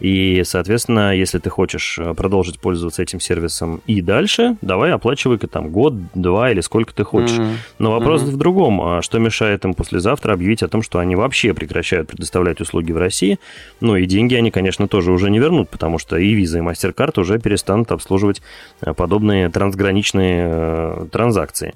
И, 0.00 0.42
соответственно, 0.44 1.16
если 1.16 1.38
ты 1.38 1.50
хочешь 1.50 1.98
э, 1.98 2.14
продолжить 2.14 2.60
пользоваться 2.60 3.02
этим 3.02 3.18
сервисом 3.18 3.80
и 3.86 4.00
дальше, 4.00 4.56
давай 4.60 4.92
оплачивай 4.92 5.38
там 5.38 5.70
год, 5.70 5.94
два 6.14 6.50
или 6.50 6.60
сколько 6.60 6.94
ты 6.94 7.04
хочешь. 7.04 7.36
Mm-hmm. 7.36 7.54
Но 7.78 7.92
вопрос 7.92 8.22
mm-hmm. 8.22 8.30
в 8.30 8.36
другом. 8.36 8.80
А 8.80 9.02
что 9.02 9.18
мешает 9.18 9.64
им 9.64 9.74
послезавтра 9.74 10.34
объявить 10.34 10.62
о 10.62 10.68
том, 10.68 10.82
что 10.82 10.98
они 10.98 11.16
вообще 11.16 11.54
прекращают 11.54 12.08
предоставлять 12.08 12.60
услуги 12.60 12.92
в 12.92 12.98
России? 12.98 13.38
Ну 13.80 13.96
и 13.96 14.06
деньги 14.06 14.34
они, 14.34 14.50
конечно, 14.50 14.86
тоже 14.88 15.10
уже 15.10 15.30
не 15.30 15.37
не 15.38 15.44
вернут, 15.44 15.68
потому 15.68 15.98
что 15.98 16.16
и 16.16 16.34
Visa, 16.34 16.58
и 16.58 16.62
MasterCard 16.62 17.20
уже 17.20 17.38
перестанут 17.38 17.92
обслуживать 17.92 18.42
э, 18.80 18.92
подобные 18.92 19.48
трансграничные 19.48 20.48
э, 20.50 21.06
транзакции 21.10 21.74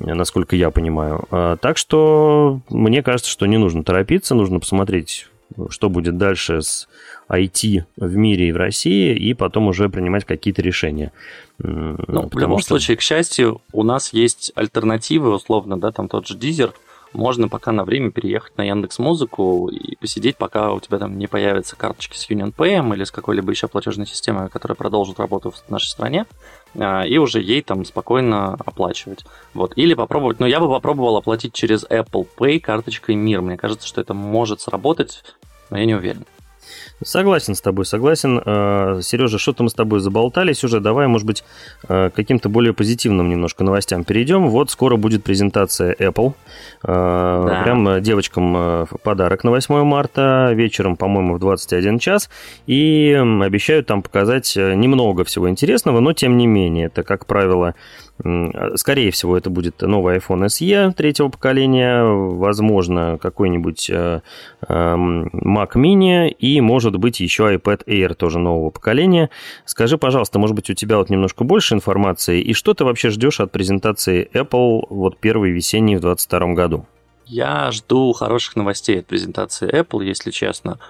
насколько 0.00 0.54
я 0.54 0.70
понимаю. 0.70 1.24
А, 1.30 1.56
так 1.56 1.78
что 1.78 2.60
мне 2.68 3.02
кажется, 3.02 3.30
что 3.30 3.46
не 3.46 3.56
нужно 3.56 3.82
торопиться, 3.82 4.34
нужно 4.34 4.60
посмотреть, 4.60 5.26
что 5.70 5.88
будет 5.88 6.18
дальше 6.18 6.62
с 6.62 6.88
IT 7.28 7.84
в 7.96 8.16
мире 8.16 8.48
и 8.48 8.52
в 8.52 8.56
России, 8.56 9.16
и 9.16 9.34
потом 9.34 9.68
уже 9.68 9.88
принимать 9.88 10.24
какие-то 10.24 10.62
решения. 10.62 11.12
Ну, 11.58 12.28
в 12.30 12.38
любом 12.38 12.58
что... 12.58 12.68
случае, 12.68 12.96
к 12.96 13.00
счастью, 13.00 13.60
у 13.72 13.82
нас 13.82 14.12
есть 14.12 14.52
альтернативы, 14.54 15.34
условно, 15.34 15.80
да, 15.80 15.90
там 15.90 16.08
тот 16.08 16.26
же 16.26 16.36
Дизер, 16.36 16.72
можно 17.12 17.48
пока 17.48 17.72
на 17.72 17.84
время 17.84 18.10
переехать 18.10 18.56
на 18.56 18.62
Яндекс 18.62 18.98
Музыку 18.98 19.68
и 19.68 19.96
посидеть, 19.96 20.36
пока 20.36 20.72
у 20.72 20.80
тебя 20.80 20.98
там 20.98 21.18
не 21.18 21.26
появятся 21.26 21.76
карточки 21.76 22.16
с 22.16 22.28
Union 22.30 22.54
Pay 22.54 22.94
или 22.94 23.04
с 23.04 23.10
какой-либо 23.10 23.50
еще 23.50 23.68
платежной 23.68 24.06
системой, 24.06 24.48
которая 24.48 24.76
продолжит 24.76 25.18
работу 25.18 25.50
в 25.50 25.70
нашей 25.70 25.88
стране, 25.88 26.26
а, 26.74 27.04
и 27.04 27.18
уже 27.18 27.40
ей 27.40 27.62
там 27.62 27.84
спокойно 27.84 28.54
оплачивать. 28.54 29.24
Вот. 29.54 29.72
Или 29.76 29.94
попробовать, 29.94 30.40
ну, 30.40 30.46
я 30.46 30.60
бы 30.60 30.68
попробовал 30.68 31.16
оплатить 31.16 31.54
через 31.54 31.84
Apple 31.84 32.26
Pay 32.36 32.60
карточкой 32.60 33.14
Мир. 33.14 33.40
Мне 33.40 33.56
кажется, 33.56 33.86
что 33.86 34.00
это 34.00 34.14
может 34.14 34.60
сработать, 34.60 35.24
но 35.70 35.78
я 35.78 35.86
не 35.86 35.94
уверен. 35.94 36.24
Согласен 37.04 37.54
с 37.54 37.60
тобой, 37.60 37.86
согласен. 37.86 38.40
Э, 38.44 39.00
Сережа, 39.02 39.38
что-то 39.38 39.62
мы 39.62 39.70
с 39.70 39.74
тобой 39.74 40.00
заболтались 40.00 40.64
уже. 40.64 40.80
Давай, 40.80 41.06
может 41.06 41.26
быть, 41.26 41.44
э, 41.88 42.10
каким-то 42.14 42.48
более 42.48 42.72
позитивным 42.72 43.28
немножко 43.28 43.62
новостям 43.62 44.02
перейдем. 44.02 44.48
Вот 44.48 44.70
скоро 44.70 44.96
будет 44.96 45.22
презентация 45.22 45.94
Apple. 45.94 46.32
Э, 46.82 47.44
да. 47.46 47.62
Прям 47.62 48.02
девочкам 48.02 48.86
подарок 49.04 49.44
на 49.44 49.50
8 49.50 49.84
марта. 49.84 50.50
Вечером, 50.54 50.96
по-моему, 50.96 51.34
в 51.34 51.38
21 51.38 52.00
час. 52.00 52.30
И 52.66 53.12
обещают 53.42 53.86
там 53.86 54.02
показать 54.02 54.56
немного 54.56 55.22
всего 55.22 55.48
интересного, 55.48 56.00
но 56.00 56.12
тем 56.12 56.36
не 56.36 56.48
менее. 56.48 56.86
Это, 56.86 57.04
как 57.04 57.26
правило, 57.26 57.74
Скорее 58.74 59.12
всего, 59.12 59.36
это 59.36 59.48
будет 59.48 59.80
новый 59.80 60.18
iPhone 60.18 60.46
SE 60.46 60.92
третьего 60.92 61.28
поколения, 61.28 62.02
возможно, 62.02 63.16
какой-нибудь 63.20 63.88
э, 63.90 64.22
эм, 64.68 65.26
Mac 65.28 65.74
Mini 65.76 66.28
и, 66.28 66.60
может 66.60 66.96
быть, 66.96 67.20
еще 67.20 67.54
iPad 67.54 67.84
Air 67.86 68.14
тоже 68.14 68.40
нового 68.40 68.70
поколения. 68.70 69.30
Скажи, 69.64 69.98
пожалуйста, 69.98 70.40
может 70.40 70.56
быть, 70.56 70.68
у 70.68 70.74
тебя 70.74 70.96
вот 70.96 71.10
немножко 71.10 71.44
больше 71.44 71.74
информации, 71.74 72.40
и 72.40 72.54
что 72.54 72.74
ты 72.74 72.84
вообще 72.84 73.10
ждешь 73.10 73.38
от 73.38 73.52
презентации 73.52 74.28
Apple 74.32 74.86
вот 74.90 75.18
первой 75.18 75.52
весенней 75.52 75.96
в 75.96 76.00
2022 76.00 76.54
году? 76.54 76.86
Я 77.24 77.70
жду 77.70 78.12
хороших 78.14 78.56
новостей 78.56 78.98
от 78.98 79.06
презентации 79.06 79.70
Apple, 79.70 80.04
если 80.04 80.32
честно. 80.32 80.80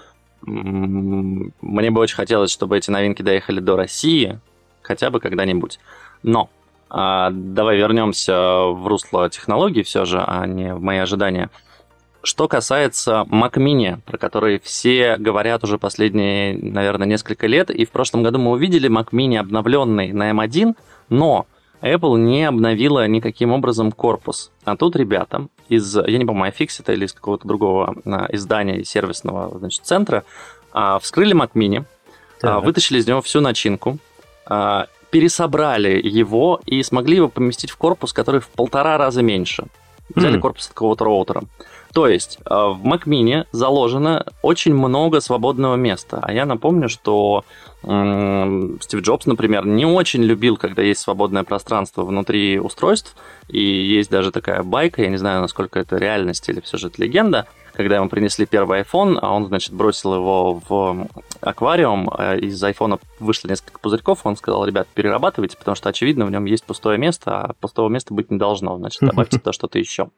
Мне 0.41 1.91
бы 1.91 2.01
очень 2.01 2.17
хотелось, 2.17 2.53
чтобы 2.53 2.79
эти 2.79 2.91
новинки 2.91 3.21
доехали 3.21 3.61
до 3.61 3.77
России, 3.77 4.41
хотя 4.81 5.11
бы 5.11 5.21
когда-нибудь. 5.21 5.79
Но 6.23 6.49
а, 6.91 7.31
давай 7.33 7.77
вернемся 7.77 8.35
в 8.35 8.87
русло 8.87 9.29
технологий 9.29 9.83
все 9.83 10.05
же, 10.05 10.23
а 10.25 10.47
не 10.47 10.75
в 10.75 10.81
мои 10.81 10.99
ожидания. 10.99 11.51
Что 12.23 12.49
касается 12.49 13.25
Mac 13.31 13.55
Mini, 13.55 14.01
про 14.05 14.19
который 14.19 14.59
все 14.59 15.17
говорят 15.17 15.65
уже 15.65 15.79
последние, 15.79 16.59
наверное, 16.59 17.07
несколько 17.07 17.47
лет, 17.47 17.71
и 17.71 17.85
в 17.85 17.91
прошлом 17.91 18.23
году 18.23 18.39
мы 18.39 18.51
увидели 18.51 18.91
Mac 18.91 19.11
Mini 19.13 19.39
обновленный 19.39 20.13
на 20.13 20.31
M1, 20.33 20.75
но 21.11 21.47
Apple 21.81 22.19
не 22.19 22.45
обновила 22.45 23.07
никаким 23.07 23.53
образом 23.53 23.93
корпус. 23.93 24.51
А 24.65 24.77
тут 24.77 24.97
ребята 24.97 25.47
из, 25.69 25.95
я 25.95 26.19
не 26.19 26.25
помню, 26.25 26.51
iFixit 26.51 26.93
или 26.93 27.05
из 27.05 27.13
какого-то 27.13 27.47
другого 27.47 27.95
а, 28.05 28.27
издания 28.31 28.83
сервисного 28.85 29.59
значит, 29.59 29.85
центра 29.85 30.25
а, 30.73 30.99
вскрыли 30.99 31.37
Mac 31.37 31.51
Mini, 31.55 31.85
так. 32.41 32.65
вытащили 32.65 32.99
из 32.99 33.07
него 33.07 33.23
всю 33.23 33.41
начинку, 33.41 33.99
пересобрали 35.11 36.01
его 36.03 36.61
и 36.67 36.83
смогли 36.83 37.17
его 37.17 37.29
поместить 37.29 37.71
в 37.71 37.77
корпус, 37.77 38.13
который 38.13 38.41
в 38.41 38.49
полтора 38.49 38.99
раза 38.99 39.23
меньше. 39.23 39.65
Взяли 40.15 40.39
mm. 40.39 40.41
корпус 40.41 40.67
от 40.67 40.73
какого-то 40.73 41.05
роутера. 41.05 41.43
То 41.93 42.07
есть 42.07 42.39
э, 42.45 42.55
в 42.55 42.87
Mac 42.87 43.05
Mini 43.05 43.45
заложено 43.53 44.25
очень 44.43 44.75
много 44.75 45.21
свободного 45.21 45.77
места. 45.77 46.19
А 46.23 46.33
я 46.33 46.47
напомню, 46.47 46.89
что 46.89 47.45
Стив 47.83 49.01
Джобс, 49.03 49.27
например, 49.27 49.65
не 49.65 49.87
очень 49.87 50.23
любил, 50.23 50.57
когда 50.57 50.83
есть 50.83 51.01
свободное 51.01 51.45
пространство 51.45 52.05
внутри 52.05 52.59
устройств. 52.59 53.15
И 53.49 53.61
есть 53.61 54.11
даже 54.11 54.33
такая 54.33 54.63
байка, 54.63 55.03
я 55.03 55.09
не 55.09 55.17
знаю, 55.17 55.41
насколько 55.41 55.79
это 55.79 55.97
реальность 55.97 56.49
или 56.49 56.61
все 56.61 56.77
же 56.77 56.89
это 56.89 57.01
легенда, 57.01 57.47
когда 57.79 57.95
ему 57.95 58.09
принесли 58.09 58.45
первый 58.45 58.81
iPhone, 58.81 59.21
а 59.23 59.33
он, 59.33 59.47
значит, 59.47 59.73
бросил 59.73 60.13
его 60.13 60.61
в 60.69 61.07
аквариум, 61.41 62.11
а 62.13 62.35
из 62.35 62.61
iPhone 62.65 63.01
вышло 63.21 63.47
несколько 63.47 63.79
пузырьков, 63.79 64.27
он 64.27 64.37
сказал, 64.37 64.65
ребят, 64.65 64.89
перерабатывайте, 64.93 65.57
потому 65.57 65.77
что, 65.77 65.89
очевидно, 65.89 66.27
в 66.27 66.31
нем 66.33 66.45
есть 66.47 66.65
пустое 66.65 66.99
место, 66.99 67.41
а 67.41 67.53
пустого 67.61 67.89
места 67.89 68.13
быть 68.13 68.33
не 68.33 68.37
должно, 68.37 68.77
значит, 68.79 69.01
добавьте 69.01 69.39
туда 69.39 69.53
что-то 69.53 69.79
еще. 69.79 70.09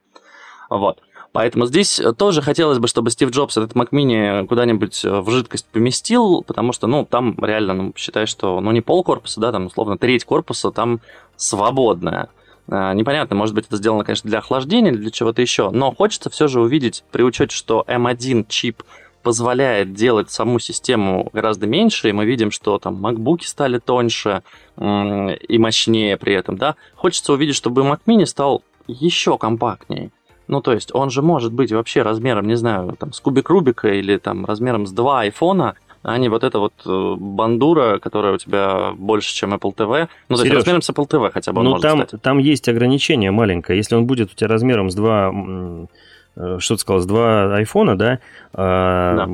Вот. 0.71 1.03
Поэтому 1.33 1.67
здесь 1.67 2.01
тоже 2.17 2.41
хотелось 2.41 2.79
бы, 2.79 2.87
чтобы 2.87 3.11
Стив 3.11 3.29
Джобс 3.29 3.55
этот 3.55 3.73
Mac 3.73 3.89
Mini 3.91 4.47
куда-нибудь 4.47 5.03
в 5.03 5.29
жидкость 5.29 5.67
поместил, 5.67 6.41
потому 6.41 6.73
что, 6.73 6.87
ну, 6.87 7.05
там 7.05 7.35
реально, 7.39 7.75
ну, 7.75 7.93
считай, 7.95 8.25
что, 8.25 8.59
ну, 8.59 8.71
не 8.71 8.81
пол 8.81 9.03
корпуса, 9.03 9.39
да, 9.39 9.51
там, 9.51 9.67
условно, 9.67 9.99
треть 9.99 10.25
корпуса 10.25 10.71
там 10.71 10.99
свободная. 11.35 12.29
А, 12.69 12.93
непонятно, 12.93 13.35
может 13.35 13.55
быть, 13.55 13.67
это 13.67 13.77
сделано, 13.77 14.03
конечно, 14.03 14.29
для 14.29 14.39
охлаждения 14.39 14.91
или 14.91 14.97
для 14.97 15.11
чего-то 15.11 15.41
еще, 15.41 15.69
но 15.71 15.93
хочется 15.93 16.29
все 16.29 16.47
же 16.47 16.61
увидеть, 16.61 17.03
при 17.11 17.23
учете, 17.23 17.55
что 17.55 17.83
M1 17.87 18.45
чип 18.47 18.83
позволяет 19.23 19.93
делать 19.93 20.31
саму 20.31 20.59
систему 20.59 21.29
гораздо 21.33 21.67
меньше, 21.67 22.09
и 22.09 22.11
мы 22.11 22.25
видим, 22.25 22.51
что 22.51 22.79
там 22.79 23.05
MacBook 23.05 23.43
стали 23.43 23.77
тоньше 23.77 24.41
и 24.79 25.57
мощнее 25.57 26.17
при 26.17 26.33
этом, 26.33 26.57
да, 26.57 26.75
хочется 26.95 27.33
увидеть, 27.33 27.55
чтобы 27.55 27.83
Mac 27.83 27.99
Mini 28.07 28.25
стал 28.25 28.63
еще 28.87 29.37
компактнее. 29.37 30.11
Ну, 30.47 30.59
то 30.59 30.73
есть 30.73 30.93
он 30.93 31.09
же 31.11 31.21
может 31.21 31.53
быть 31.53 31.71
вообще 31.71 32.01
размером, 32.01 32.47
не 32.47 32.55
знаю, 32.55 32.97
там, 32.99 33.13
с 33.13 33.21
кубик 33.21 33.49
Рубика 33.49 33.87
или 33.87 34.17
там 34.17 34.45
размером 34.45 34.85
с 34.85 34.91
два 34.91 35.21
айфона, 35.21 35.75
а 36.03 36.17
не 36.17 36.29
вот 36.29 36.43
эта 36.43 36.59
вот 36.59 36.73
э, 36.85 37.15
бандура, 37.19 37.99
которая 37.99 38.33
у 38.33 38.37
тебя 38.37 38.93
больше, 38.95 39.33
чем 39.35 39.53
Apple 39.53 39.75
TV. 39.75 40.07
Ну, 40.29 40.37
есть 40.37 40.53
размером 40.53 40.81
с 40.81 40.89
Apple 40.89 41.07
TV 41.07 41.31
хотя 41.31 41.53
бы 41.53 41.61
ну, 41.61 41.77
там, 41.79 42.07
стать. 42.07 42.21
там 42.21 42.39
есть 42.39 42.67
ограничение 42.67 43.31
маленькое. 43.31 43.77
Если 43.77 43.95
он 43.95 44.05
будет 44.05 44.31
у 44.31 44.35
тебя 44.35 44.47
размером 44.47 44.89
с 44.89 44.95
два 44.95 45.31
э, 45.31 46.57
что 46.57 46.75
ты 46.75 46.81
сказал, 46.81 47.01
с 47.01 47.05
два 47.05 47.55
айфона, 47.55 47.95
да, 47.95 48.19
а, 48.53 49.27
да, 49.27 49.29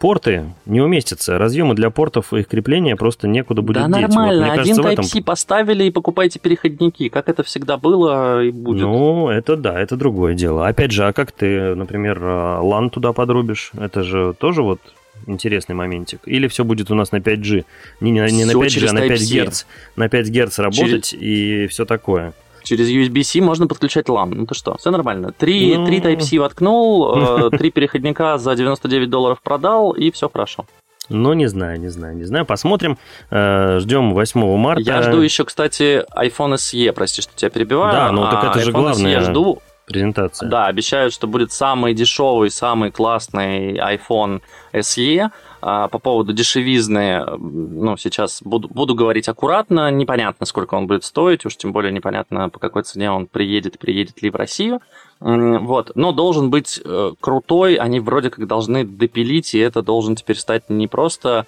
порты 0.00 0.44
не 0.66 0.82
уместятся. 0.82 1.38
Разъемы 1.38 1.74
для 1.74 1.88
портов 1.88 2.34
и 2.34 2.40
их 2.40 2.48
крепления 2.48 2.94
просто 2.94 3.26
некуда 3.26 3.62
будет 3.62 3.76
да 3.76 3.86
деть. 3.86 4.08
нормально, 4.08 4.48
вот, 4.50 4.58
один 4.58 4.76
Type-C 4.76 5.18
этом... 5.18 5.24
поставили 5.24 5.84
и 5.84 5.90
покупайте 5.90 6.40
переходники, 6.40 7.08
как 7.08 7.30
это 7.30 7.42
всегда 7.42 7.78
было 7.78 8.42
и 8.42 8.50
будет. 8.50 8.82
Ну, 8.82 9.30
это 9.30 9.56
да, 9.56 9.80
это 9.80 9.96
другое 9.96 10.34
дело. 10.34 10.66
Опять 10.66 10.90
же, 10.90 11.06
а 11.06 11.14
как 11.14 11.32
ты, 11.32 11.74
например, 11.74 12.18
LAN 12.22 12.90
туда 12.90 13.14
подрубишь? 13.14 13.70
Это 13.78 14.02
же 14.02 14.34
тоже 14.34 14.62
вот 14.62 14.80
интересный 15.26 15.74
моментик. 15.74 16.20
Или 16.26 16.48
все 16.48 16.64
будет 16.64 16.90
у 16.90 16.94
нас 16.94 17.12
на 17.12 17.16
5G. 17.16 17.64
Не, 18.00 18.10
не, 18.10 18.20
не 18.32 18.44
на 18.44 18.52
5G, 18.52 18.88
а 18.88 18.92
на 18.92 19.08
5 19.08 19.32
Гц. 19.32 19.64
На 19.96 20.08
5 20.08 20.28
Гц 20.30 20.58
работать 20.58 21.10
через... 21.10 21.22
и 21.22 21.66
все 21.68 21.84
такое. 21.84 22.32
Через 22.64 22.88
USB-C 22.88 23.40
можно 23.40 23.66
подключать 23.66 24.06
LAN. 24.06 24.34
Ну 24.34 24.46
ты 24.46 24.54
что, 24.54 24.76
все 24.78 24.90
нормально. 24.90 25.32
Три, 25.32 25.76
ну... 25.76 25.86
три 25.86 26.00
Type-C 26.00 26.38
воткнул, 26.38 27.48
э, 27.48 27.50
три 27.50 27.70
переходника 27.70 28.38
за 28.38 28.54
99 28.54 29.10
долларов 29.10 29.40
продал, 29.42 29.92
и 29.92 30.10
все 30.10 30.28
хорошо. 30.28 30.66
Ну, 31.08 31.32
не 31.32 31.46
знаю, 31.46 31.80
не 31.80 31.88
знаю, 31.88 32.16
не 32.16 32.24
знаю. 32.24 32.46
Посмотрим. 32.46 32.98
Э, 33.30 33.80
ждем 33.80 34.14
8 34.14 34.56
марта. 34.56 34.82
Я 34.82 35.02
жду 35.02 35.20
еще, 35.20 35.44
кстати, 35.44 36.04
iPhone 36.16 36.54
SE, 36.54 36.92
прости, 36.92 37.20
что 37.20 37.32
тебя 37.34 37.50
перебиваю. 37.50 37.92
Да, 37.92 38.12
ну 38.12 38.22
так 38.22 38.44
это 38.44 38.60
же 38.60 38.72
главное. 38.72 39.10
Я 39.10 39.20
жду 39.20 39.60
презентация. 39.86 40.48
Да, 40.48 40.66
обещают, 40.66 41.12
что 41.12 41.26
будет 41.26 41.52
самый 41.52 41.94
дешевый, 41.94 42.50
самый 42.50 42.90
классный 42.90 43.76
iPhone 43.76 44.40
SE. 44.72 45.30
А, 45.64 45.86
по 45.86 46.00
поводу 46.00 46.32
дешевизны, 46.32 47.24
ну, 47.38 47.96
сейчас 47.96 48.42
буду, 48.42 48.68
буду 48.68 48.96
говорить 48.96 49.28
аккуратно, 49.28 49.92
непонятно, 49.92 50.44
сколько 50.44 50.74
он 50.74 50.88
будет 50.88 51.04
стоить, 51.04 51.46
уж 51.46 51.56
тем 51.56 51.72
более 51.72 51.92
непонятно, 51.92 52.48
по 52.48 52.58
какой 52.58 52.82
цене 52.82 53.12
он 53.12 53.28
приедет, 53.28 53.78
приедет 53.78 54.22
ли 54.22 54.30
в 54.30 54.34
Россию. 54.34 54.80
Вот, 55.20 55.92
но 55.94 56.10
должен 56.10 56.50
быть 56.50 56.80
э, 56.84 57.12
крутой, 57.20 57.76
они 57.76 58.00
вроде 58.00 58.30
как 58.30 58.48
должны 58.48 58.84
допилить, 58.84 59.54
и 59.54 59.58
это 59.60 59.82
должен 59.82 60.16
теперь 60.16 60.36
стать 60.36 60.68
не 60.68 60.88
просто 60.88 61.46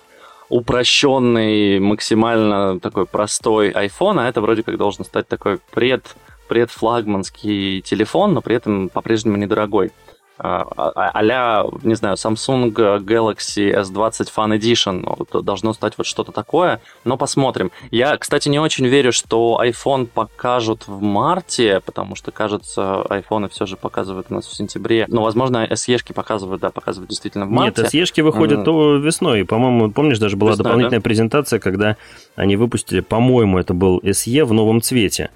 упрощенный, 0.49 1.81
максимально 1.81 2.79
такой 2.79 3.07
простой 3.07 3.71
iPhone, 3.71 4.21
а 4.21 4.29
это 4.29 4.41
вроде 4.41 4.63
как 4.63 4.77
должен 4.77 5.05
стать 5.05 5.27
такой 5.27 5.59
пред 5.73 6.15
предфлагманский 6.49 7.81
телефон, 7.81 8.35
но 8.35 8.41
при 8.41 8.57
этом 8.57 8.89
по-прежнему 8.89 9.37
недорогой. 9.37 9.93
А, 10.37 10.67
а, 10.77 11.11
а-ля, 11.15 11.65
не 11.85 11.95
знаю, 11.95 12.17
Samsung 12.17 12.73
Galaxy 12.73 13.73
S20 13.73 14.29
Fan 14.37 14.59
Edition. 14.59 15.05
Вот, 15.07 15.45
должно 15.45 15.73
стать 15.73 15.95
вот 15.97 16.07
что-то 16.07 16.33
такое, 16.33 16.81
но 17.05 17.17
посмотрим. 17.17 17.71
Я, 17.93 18.17
кстати, 18.17 18.49
не 18.49 18.59
очень 18.59 18.87
верю, 18.87 19.13
что 19.13 19.61
iPhone 19.63 20.07
покажут 20.07 20.89
в 20.89 21.01
марте, 21.01 21.81
потому 21.87 22.17
что, 22.17 22.33
кажется, 22.33 23.05
iPhone 23.09 23.49
все 23.49 23.65
же 23.67 23.77
показывают 23.77 24.27
у 24.31 24.35
нас 24.35 24.47
в 24.47 24.55
сентябре. 24.55 25.07
Но, 25.09 25.23
возможно, 25.23 25.69
SE-шки 25.71 26.13
показывают, 26.13 26.61
да, 26.61 26.71
показывают 26.71 27.11
действительно 27.11 27.47
в 27.47 27.51
марте. 27.51 27.83
Нет, 27.83 27.95
SE-шки 27.95 28.21
выходят 28.21 28.67
mm. 28.67 28.99
весной. 28.99 29.45
По-моему, 29.45 29.93
помнишь, 29.93 30.19
даже 30.19 30.37
была 30.37 30.51
весной, 30.51 30.65
дополнительная 30.65 30.99
да? 30.99 31.05
презентация, 31.05 31.61
когда 31.61 31.97
они 32.35 32.57
выпустили, 32.57 33.01
по-моему, 33.01 33.61
это 33.61 33.73
был 33.73 34.01
SE 34.01 34.45
в 34.45 34.53
новом 34.53 34.83
цвете. 34.83 35.31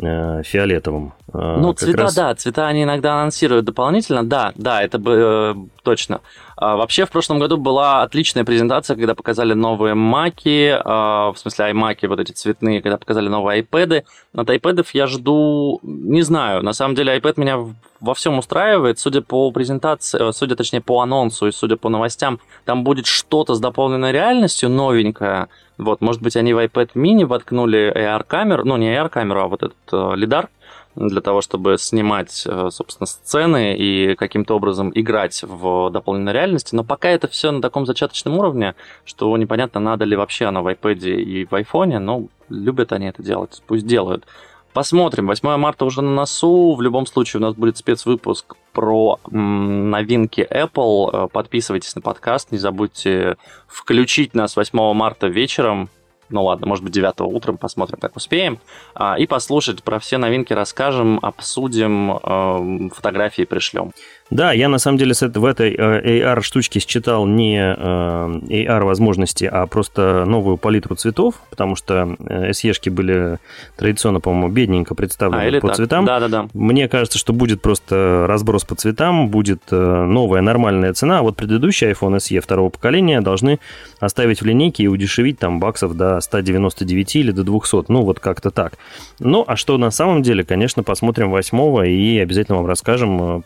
Э, 0.00 0.42
фиолетовым. 0.42 1.12
Э, 1.32 1.56
ну, 1.60 1.72
цвета, 1.72 2.02
раз... 2.02 2.14
да, 2.16 2.34
цвета 2.34 2.66
они 2.66 2.82
иногда 2.82 3.14
анонсируют 3.14 3.64
дополнительно, 3.64 4.24
да, 4.24 4.52
да, 4.56 4.82
это 4.82 4.98
бы 4.98 5.12
э, 5.12 5.54
точно. 5.84 6.20
А, 6.56 6.76
вообще, 6.76 7.04
в 7.04 7.10
прошлом 7.10 7.38
году 7.38 7.56
была 7.56 8.02
отличная 8.02 8.44
презентация, 8.44 8.96
когда 8.96 9.14
показали 9.14 9.54
новые 9.54 9.94
маки, 9.94 10.76
а, 10.84 11.32
в 11.32 11.38
смысле 11.38 11.70
iMac, 11.70 12.06
вот 12.08 12.20
эти 12.20 12.32
цветные, 12.32 12.82
когда 12.82 12.96
показали 12.96 13.28
новые 13.28 13.62
iPad. 13.62 14.04
От 14.34 14.50
iPad 14.50 14.86
я 14.92 15.06
жду, 15.06 15.80
не 15.82 16.22
знаю, 16.22 16.62
на 16.62 16.72
самом 16.72 16.94
деле 16.94 17.16
iPad 17.16 17.34
меня 17.36 17.58
во 18.00 18.14
всем 18.14 18.38
устраивает, 18.38 18.98
судя 18.98 19.22
по 19.22 19.50
презентации, 19.50 20.30
судя 20.32 20.56
точнее 20.56 20.80
по 20.80 21.00
анонсу 21.00 21.46
и 21.46 21.52
судя 21.52 21.76
по 21.76 21.88
новостям, 21.88 22.38
там 22.64 22.84
будет 22.84 23.06
что-то 23.06 23.54
с 23.54 23.60
дополненной 23.60 24.12
реальностью 24.12 24.68
новенькое, 24.68 25.48
вот, 25.78 26.00
может 26.00 26.22
быть, 26.22 26.36
они 26.36 26.54
в 26.54 26.58
iPad 26.58 26.90
mini 26.94 27.24
воткнули 27.24 27.92
AR-камеру, 27.94 28.64
ну, 28.64 28.76
не 28.76 28.94
AR-камеру, 28.94 29.40
а 29.40 29.48
вот 29.48 29.62
этот 29.62 29.76
э, 29.92 30.12
лидар, 30.14 30.48
для 30.96 31.20
того, 31.20 31.40
чтобы 31.40 31.76
снимать, 31.78 32.44
э, 32.46 32.68
собственно, 32.70 33.06
сцены 33.06 33.76
и 33.76 34.14
каким-то 34.14 34.56
образом 34.56 34.92
играть 34.94 35.42
в 35.42 35.90
дополненной 35.90 36.32
реальности. 36.32 36.74
Но 36.74 36.84
пока 36.84 37.10
это 37.10 37.28
все 37.28 37.50
на 37.50 37.60
таком 37.60 37.86
зачаточном 37.86 38.38
уровне, 38.38 38.74
что 39.04 39.36
непонятно, 39.36 39.80
надо 39.80 40.04
ли 40.04 40.16
вообще 40.16 40.46
оно 40.46 40.62
в 40.62 40.68
iPad 40.68 40.98
и 41.08 41.44
в 41.44 41.52
iPhone, 41.52 41.98
но 41.98 42.26
любят 42.48 42.92
они 42.92 43.06
это 43.06 43.22
делать, 43.22 43.62
пусть 43.66 43.86
делают. 43.86 44.26
Посмотрим. 44.74 45.28
8 45.28 45.56
марта 45.56 45.84
уже 45.84 46.02
на 46.02 46.10
носу. 46.10 46.74
В 46.74 46.82
любом 46.82 47.06
случае 47.06 47.38
у 47.38 47.42
нас 47.44 47.54
будет 47.54 47.76
спецвыпуск 47.76 48.56
про 48.72 49.20
новинки 49.30 50.44
Apple. 50.50 51.10
Э, 51.12 51.28
подписывайтесь 51.28 51.94
на 51.94 52.02
подкаст. 52.02 52.50
Не 52.50 52.58
забудьте 52.58 53.36
включить 53.68 54.34
нас 54.34 54.56
8 54.56 54.92
марта 54.92 55.28
вечером 55.28 55.90
ну 56.30 56.44
ладно, 56.44 56.66
может 56.66 56.84
быть, 56.84 56.92
9 56.92 57.20
утром 57.20 57.56
посмотрим, 57.56 57.98
как 58.00 58.16
успеем, 58.16 58.58
а, 58.94 59.16
и 59.18 59.26
послушать 59.26 59.82
про 59.82 59.98
все 59.98 60.18
новинки 60.18 60.52
расскажем, 60.52 61.18
обсудим, 61.22 62.12
эм, 62.12 62.90
фотографии 62.90 63.44
пришлем. 63.44 63.92
Да, 64.30 64.52
я 64.52 64.68
на 64.68 64.78
самом 64.78 64.98
деле 64.98 65.12
в 65.14 65.44
этой 65.44 65.74
э, 65.74 66.22
AR-штучке 66.22 66.80
считал 66.80 67.26
не 67.26 67.58
э, 67.58 67.74
AR-возможности, 67.76 69.44
а 69.44 69.66
просто 69.66 70.24
новую 70.26 70.56
палитру 70.56 70.96
цветов, 70.96 71.34
потому 71.50 71.76
что 71.76 72.16
SE-шки 72.18 72.88
э, 72.88 72.90
были 72.90 73.38
традиционно, 73.76 74.20
по-моему, 74.20 74.48
бедненько 74.48 74.94
представлены 74.94 75.58
а, 75.58 75.60
по 75.60 75.68
так. 75.68 75.76
цветам. 75.76 76.04
Да, 76.06 76.20
да, 76.20 76.28
да. 76.28 76.48
Мне 76.54 76.88
кажется, 76.88 77.18
что 77.18 77.32
будет 77.34 77.60
просто 77.60 78.24
разброс 78.26 78.64
по 78.64 78.74
цветам, 78.74 79.28
будет 79.28 79.60
новая 79.70 80.40
нормальная 80.40 80.94
цена, 80.94 81.18
а 81.18 81.22
вот 81.22 81.36
предыдущий 81.36 81.90
iPhone 81.90 82.16
SE 82.16 82.40
второго 82.40 82.70
поколения 82.70 83.20
должны 83.20 83.60
оставить 84.00 84.40
в 84.40 84.46
линейке 84.46 84.84
и 84.84 84.88
удешевить 84.88 85.38
там 85.38 85.60
баксов 85.60 85.96
до 85.96 86.13
199 86.20 87.16
или 87.16 87.30
до 87.30 87.44
200, 87.44 87.84
ну 87.88 88.02
вот 88.02 88.20
как-то 88.20 88.50
так. 88.50 88.74
Ну, 89.18 89.44
а 89.46 89.56
что 89.56 89.78
на 89.78 89.90
самом 89.90 90.22
деле, 90.22 90.44
конечно, 90.44 90.82
посмотрим 90.82 91.30
8 91.30 91.86
и 91.86 92.18
обязательно 92.18 92.58
вам 92.58 92.66
расскажем 92.66 93.44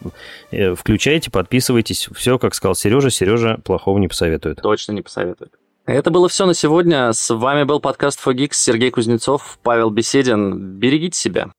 Включайте, 0.77 1.31
подписывайтесь. 1.31 2.09
Все, 2.15 2.39
как 2.39 2.55
сказал 2.55 2.75
Сережа, 2.75 3.11
Сережа 3.11 3.59
плохого 3.65 3.99
не 3.99 4.09
посоветует. 4.09 4.61
Точно 4.63 4.93
не 4.93 5.03
посоветует. 5.03 5.53
Это 5.87 6.11
было 6.11 6.29
все 6.29 6.45
на 6.47 6.55
сегодня. 6.55 7.13
С 7.13 7.35
вами 7.35 7.65
был 7.65 7.81
подкаст 7.81 8.21
Fogix, 8.25 8.51
Сергей 8.53 8.91
Кузнецов, 8.91 9.59
Павел 9.63 9.91
Беседин. 9.91 10.79
Берегите 10.79 11.19
себя. 11.19 11.51